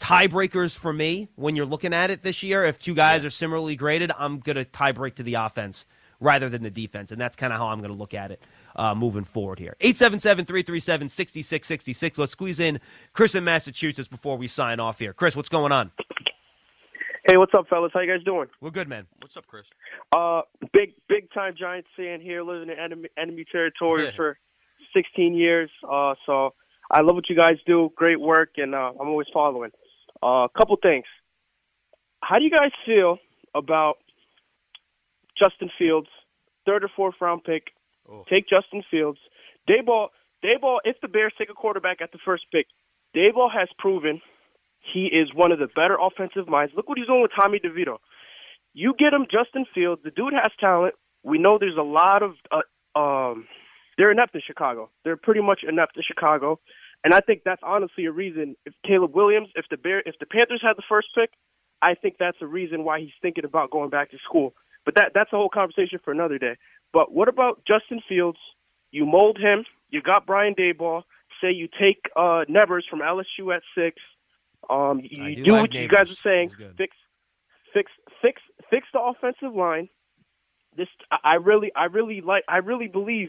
tiebreakers 0.00 0.76
for 0.76 0.92
me 0.92 1.28
when 1.34 1.56
you're 1.56 1.66
looking 1.66 1.92
at 1.92 2.10
it 2.10 2.22
this 2.22 2.42
year. 2.42 2.64
If 2.64 2.78
two 2.78 2.94
guys 2.94 3.24
are 3.24 3.30
similarly 3.30 3.76
graded, 3.76 4.12
I'm 4.18 4.38
gonna 4.38 4.64
tie 4.64 4.92
break 4.92 5.16
to 5.16 5.22
the 5.22 5.34
offense 5.34 5.84
rather 6.20 6.48
than 6.48 6.62
the 6.62 6.70
defense, 6.70 7.12
and 7.12 7.20
that's 7.20 7.36
kind 7.36 7.52
of 7.52 7.58
how 7.58 7.68
I'm 7.68 7.82
gonna 7.82 7.92
look 7.92 8.14
at 8.14 8.30
it 8.30 8.40
uh, 8.78 8.94
moving 8.94 9.24
forward 9.24 9.58
here. 9.58 9.76
877-337-6666. 9.80 12.16
Let's 12.16 12.32
squeeze 12.32 12.58
in 12.60 12.80
Chris 13.12 13.34
in 13.34 13.44
Massachusetts 13.44 14.08
before 14.08 14.38
we 14.38 14.46
sign 14.46 14.80
off 14.80 14.98
here. 14.98 15.12
Chris, 15.12 15.36
what's 15.36 15.50
going 15.50 15.72
on? 15.72 15.90
Hey, 17.26 17.36
what's 17.36 17.52
up, 17.52 17.68
fellas? 17.68 17.90
How 17.92 18.00
you 18.00 18.10
guys 18.10 18.24
doing? 18.24 18.48
We're 18.62 18.70
good, 18.70 18.88
man. 18.88 19.06
What's 19.20 19.36
up, 19.36 19.46
Chris? 19.46 19.66
Uh, 20.16 20.40
big 20.72 20.94
big 21.08 21.30
time 21.32 21.54
Giants 21.58 21.88
fan 21.94 22.22
here, 22.22 22.42
living 22.42 22.70
in 22.70 22.78
enemy 22.78 23.10
enemy 23.18 23.44
territory 23.50 24.04
Yeah. 24.04 24.12
for 24.16 24.38
16 24.96 25.34
years. 25.34 25.68
Uh, 25.86 26.14
so 26.24 26.54
I 26.90 27.02
love 27.02 27.16
what 27.16 27.28
you 27.28 27.36
guys 27.36 27.56
do. 27.66 27.90
Great 27.96 28.18
work, 28.18 28.52
and 28.56 28.74
uh, 28.74 28.92
I'm 28.98 29.08
always 29.08 29.26
following. 29.34 29.72
A 30.22 30.26
uh, 30.26 30.48
couple 30.56 30.74
things. 30.82 31.04
How 32.22 32.38
do 32.38 32.44
you 32.44 32.50
guys 32.50 32.70
feel 32.86 33.18
about 33.54 33.98
Justin 35.38 35.68
Fields, 35.78 36.08
third 36.64 36.82
or 36.82 36.88
fourth 36.96 37.16
round 37.20 37.44
pick? 37.44 37.64
Take 38.28 38.48
Justin 38.48 38.82
Fields. 38.90 39.18
Daboll, 39.68 40.08
Daboll. 40.44 40.78
If 40.84 40.96
the 41.00 41.08
Bears 41.08 41.32
take 41.38 41.50
a 41.50 41.54
quarterback 41.54 42.00
at 42.00 42.12
the 42.12 42.18
first 42.24 42.44
pick, 42.52 42.66
Daboll 43.14 43.50
has 43.52 43.68
proven 43.78 44.20
he 44.92 45.06
is 45.06 45.34
one 45.34 45.52
of 45.52 45.58
the 45.58 45.66
better 45.66 45.96
offensive 46.00 46.48
minds. 46.48 46.72
Look 46.76 46.88
what 46.88 46.98
he's 46.98 47.06
doing 47.06 47.22
with 47.22 47.32
Tommy 47.34 47.58
DeVito. 47.58 47.98
You 48.74 48.94
get 48.98 49.12
him 49.12 49.26
Justin 49.30 49.66
Fields. 49.74 50.02
The 50.04 50.10
dude 50.10 50.32
has 50.32 50.52
talent. 50.60 50.94
We 51.22 51.38
know 51.38 51.58
there's 51.58 51.76
a 51.76 51.82
lot 51.82 52.22
of 52.22 52.34
uh, 52.50 52.98
um, 52.98 53.46
they're 53.96 54.12
inept 54.12 54.34
in 54.34 54.40
Chicago. 54.46 54.90
They're 55.04 55.16
pretty 55.16 55.40
much 55.40 55.60
inept 55.68 55.96
in 55.96 56.02
Chicago, 56.06 56.60
and 57.04 57.12
I 57.12 57.20
think 57.20 57.42
that's 57.44 57.62
honestly 57.64 58.06
a 58.06 58.12
reason. 58.12 58.56
If 58.64 58.74
Caleb 58.86 59.14
Williams, 59.14 59.48
if 59.56 59.66
the 59.70 59.76
Bear, 59.76 60.00
if 60.06 60.14
the 60.20 60.26
Panthers 60.26 60.60
had 60.62 60.76
the 60.76 60.84
first 60.88 61.08
pick, 61.14 61.30
I 61.82 61.94
think 61.94 62.16
that's 62.18 62.38
a 62.40 62.46
reason 62.46 62.84
why 62.84 63.00
he's 63.00 63.16
thinking 63.20 63.44
about 63.44 63.70
going 63.70 63.90
back 63.90 64.10
to 64.12 64.18
school. 64.24 64.54
But 64.84 64.94
that 64.94 65.12
that's 65.14 65.32
a 65.32 65.36
whole 65.36 65.50
conversation 65.50 65.98
for 66.04 66.12
another 66.12 66.38
day. 66.38 66.56
But 66.92 67.12
what 67.12 67.28
about 67.28 67.62
Justin 67.66 68.00
Fields? 68.08 68.38
You 68.90 69.04
mold 69.06 69.38
him. 69.38 69.64
You 69.90 70.02
got 70.02 70.26
Brian 70.26 70.54
Daboll. 70.54 71.02
Say 71.40 71.52
you 71.52 71.68
take 71.80 72.08
uh, 72.16 72.44
Nabers 72.48 72.82
from 72.88 73.00
LSU 73.00 73.54
at 73.54 73.62
six. 73.76 73.96
Um, 74.68 75.00
you 75.02 75.24
I 75.24 75.34
do 75.34 75.44
do 75.44 75.52
like 75.52 75.60
what 75.62 75.74
you 75.74 75.88
guys 75.88 76.10
are 76.10 76.14
saying. 76.16 76.50
Fix, 76.76 76.96
fix, 77.72 77.90
fix, 78.20 78.42
fix 78.70 78.86
the 78.92 79.00
offensive 79.00 79.54
line. 79.54 79.88
this 80.76 80.88
I 81.24 81.34
really 81.34 81.70
I 81.76 81.84
really 81.84 82.20
like 82.20 82.44
I 82.48 82.58
really 82.58 82.88
believe 82.88 83.28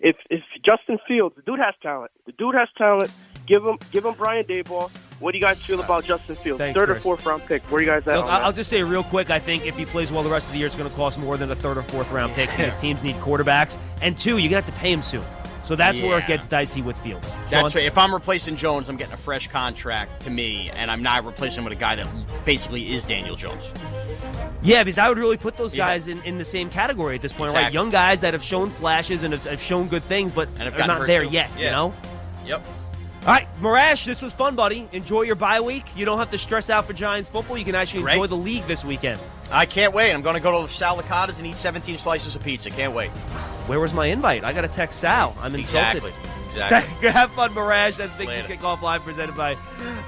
if 0.00 0.16
if 0.30 0.42
Justin 0.64 0.98
Fields, 1.06 1.36
the 1.36 1.42
dude 1.42 1.58
has 1.58 1.74
talent. 1.82 2.12
The 2.26 2.32
dude 2.32 2.54
has 2.54 2.68
talent. 2.78 3.10
Give 3.46 3.64
him 3.64 3.78
give 3.92 4.04
him 4.04 4.14
Brian 4.14 4.44
Daboll. 4.44 4.90
What 5.20 5.32
do 5.32 5.38
you 5.38 5.42
guys 5.42 5.62
feel 5.62 5.80
about 5.80 6.04
Justin 6.04 6.34
Fields? 6.36 6.58
Thanks, 6.58 6.74
Third 6.74 6.88
Chris. 6.88 6.98
or 6.98 7.02
fourth 7.02 7.26
round 7.26 7.44
pick. 7.46 7.62
Where 7.64 7.78
are 7.78 7.82
you 7.82 7.86
guys 7.90 8.06
at? 8.06 8.16
Look, 8.16 8.24
on 8.24 8.30
I'll 8.42 8.50
that? 8.52 8.56
Just 8.56 8.70
say 8.70 8.82
real 8.82 9.04
quick. 9.04 9.28
I 9.30 9.38
think 9.38 9.66
if 9.66 9.76
he 9.76 9.84
plays 9.84 10.10
well 10.10 10.22
the 10.22 10.30
rest 10.30 10.46
of 10.46 10.52
the 10.52 10.58
year, 10.58 10.66
it's 10.66 10.76
going 10.76 10.88
to 10.88 10.96
cost 10.96 11.18
more 11.18 11.36
than 11.36 11.50
a 11.50 11.54
third 11.54 11.76
or 11.76 11.82
fourth 11.82 12.10
round 12.10 12.32
pick 12.32 12.48
because 12.50 12.74
teams 12.80 13.02
need 13.02 13.16
quarterbacks. 13.16 13.76
And 14.02 14.18
two, 14.18 14.38
you're 14.38 14.50
going 14.50 14.62
to 14.62 14.66
have 14.66 14.74
to 14.74 14.80
pay 14.80 14.90
him 14.92 15.02
soon. 15.02 15.24
So 15.66 15.76
that's 15.76 16.00
where 16.00 16.18
it 16.18 16.26
gets 16.26 16.48
dicey 16.48 16.82
with 16.82 16.96
Fields. 16.96 17.28
That's 17.48 17.74
right. 17.76 17.84
If 17.84 17.96
I'm 17.96 18.12
replacing 18.12 18.56
Jones, 18.56 18.88
I'm 18.88 18.96
getting 18.96 19.14
a 19.14 19.18
fresh 19.18 19.46
contract 19.46 20.22
to 20.22 20.30
me, 20.30 20.68
and 20.70 20.90
I'm 20.90 21.00
not 21.00 21.24
replacing 21.24 21.58
him 21.58 21.64
with 21.64 21.74
a 21.74 21.76
guy 21.76 21.94
that 21.94 22.08
basically 22.44 22.92
is 22.92 23.04
Daniel 23.04 23.36
Jones. 23.36 23.70
Yeah, 24.62 24.82
because 24.82 24.98
I 24.98 25.08
would 25.08 25.16
really 25.18 25.36
put 25.36 25.56
those 25.56 25.72
Yeah. 25.72 25.86
guys 25.86 26.08
in, 26.08 26.20
in 26.24 26.38
the 26.38 26.44
same 26.44 26.70
category 26.70 27.14
at 27.14 27.22
this 27.22 27.32
point, 27.32 27.52
right? 27.52 27.72
Young 27.72 27.88
guys 27.88 28.20
that 28.22 28.34
have 28.34 28.42
shown 28.42 28.70
flashes 28.70 29.22
and 29.22 29.32
have, 29.32 29.44
have 29.44 29.60
shown 29.62 29.86
good 29.86 30.02
things, 30.02 30.32
but 30.32 30.48
have 30.58 30.74
are 30.74 30.86
not 30.88 31.06
there 31.06 31.22
too. 31.22 31.28
yet, 31.30 31.48
you 31.56 31.66
know? 31.66 31.94
Yep. 32.46 32.66
All 33.30 33.36
right, 33.36 33.46
Morash, 33.60 34.04
this 34.04 34.22
was 34.22 34.32
fun, 34.32 34.56
buddy. 34.56 34.88
Enjoy 34.90 35.22
your 35.22 35.36
bye 35.36 35.60
week. 35.60 35.84
You 35.94 36.04
don't 36.04 36.18
have 36.18 36.32
to 36.32 36.36
stress 36.36 36.68
out 36.68 36.84
for 36.84 36.92
Giants 36.94 37.30
football. 37.30 37.56
You 37.56 37.64
can 37.64 37.76
actually 37.76 38.02
Right. 38.02 38.16
enjoy 38.16 38.26
the 38.26 38.36
league 38.36 38.64
this 38.64 38.84
weekend. 38.84 39.20
I 39.52 39.66
can't 39.66 39.94
wait. 39.94 40.12
I'm 40.12 40.20
going 40.20 40.34
to 40.34 40.40
go 40.40 40.66
to 40.66 40.72
Salicatas 40.72 41.38
and 41.38 41.46
eat 41.46 41.54
17 41.54 41.96
slices 41.96 42.34
of 42.34 42.42
pizza. 42.42 42.70
Can't 42.70 42.92
wait. 42.92 43.10
Where 43.68 43.78
was 43.78 43.92
my 43.92 44.06
invite? 44.06 44.42
I 44.42 44.52
got 44.52 44.62
to 44.62 44.68
text 44.68 44.98
Sal. 44.98 45.36
I'm 45.40 45.54
insulted. 45.54 46.02
Exactly. 46.02 46.12
Exactly. 46.48 47.08
Have 47.12 47.30
fun, 47.30 47.54
Morash. 47.54 47.98
That's 47.98 48.12
Big 48.14 48.26
Later. 48.26 48.48
Blue 48.48 48.56
Kickoff 48.56 48.82
Live 48.82 49.02
presented 49.02 49.36
by 49.36 49.56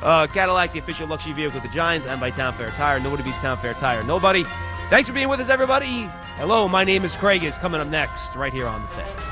uh, 0.02 0.26
Cadillac, 0.26 0.72
the 0.72 0.80
official 0.80 1.06
luxury 1.06 1.32
vehicle 1.32 1.58
of 1.58 1.62
the 1.62 1.68
Giants, 1.72 2.08
and 2.08 2.20
by 2.20 2.32
Town 2.32 2.52
Fair 2.54 2.70
Tire. 2.70 2.98
Nobody 2.98 3.22
beats 3.22 3.38
Town 3.38 3.56
Fair 3.56 3.74
Tire. 3.74 4.02
Nobody. 4.02 4.42
Thanks 4.90 5.08
for 5.08 5.14
being 5.14 5.28
with 5.28 5.38
us, 5.38 5.48
everybody. 5.48 6.08
Hello, 6.38 6.66
my 6.66 6.82
name 6.82 7.04
is 7.04 7.14
Craig. 7.14 7.44
Is 7.44 7.56
coming 7.56 7.80
up 7.80 7.86
next, 7.86 8.34
right 8.34 8.52
here 8.52 8.66
on 8.66 8.82
the 8.82 8.88
Fan. 8.88 9.31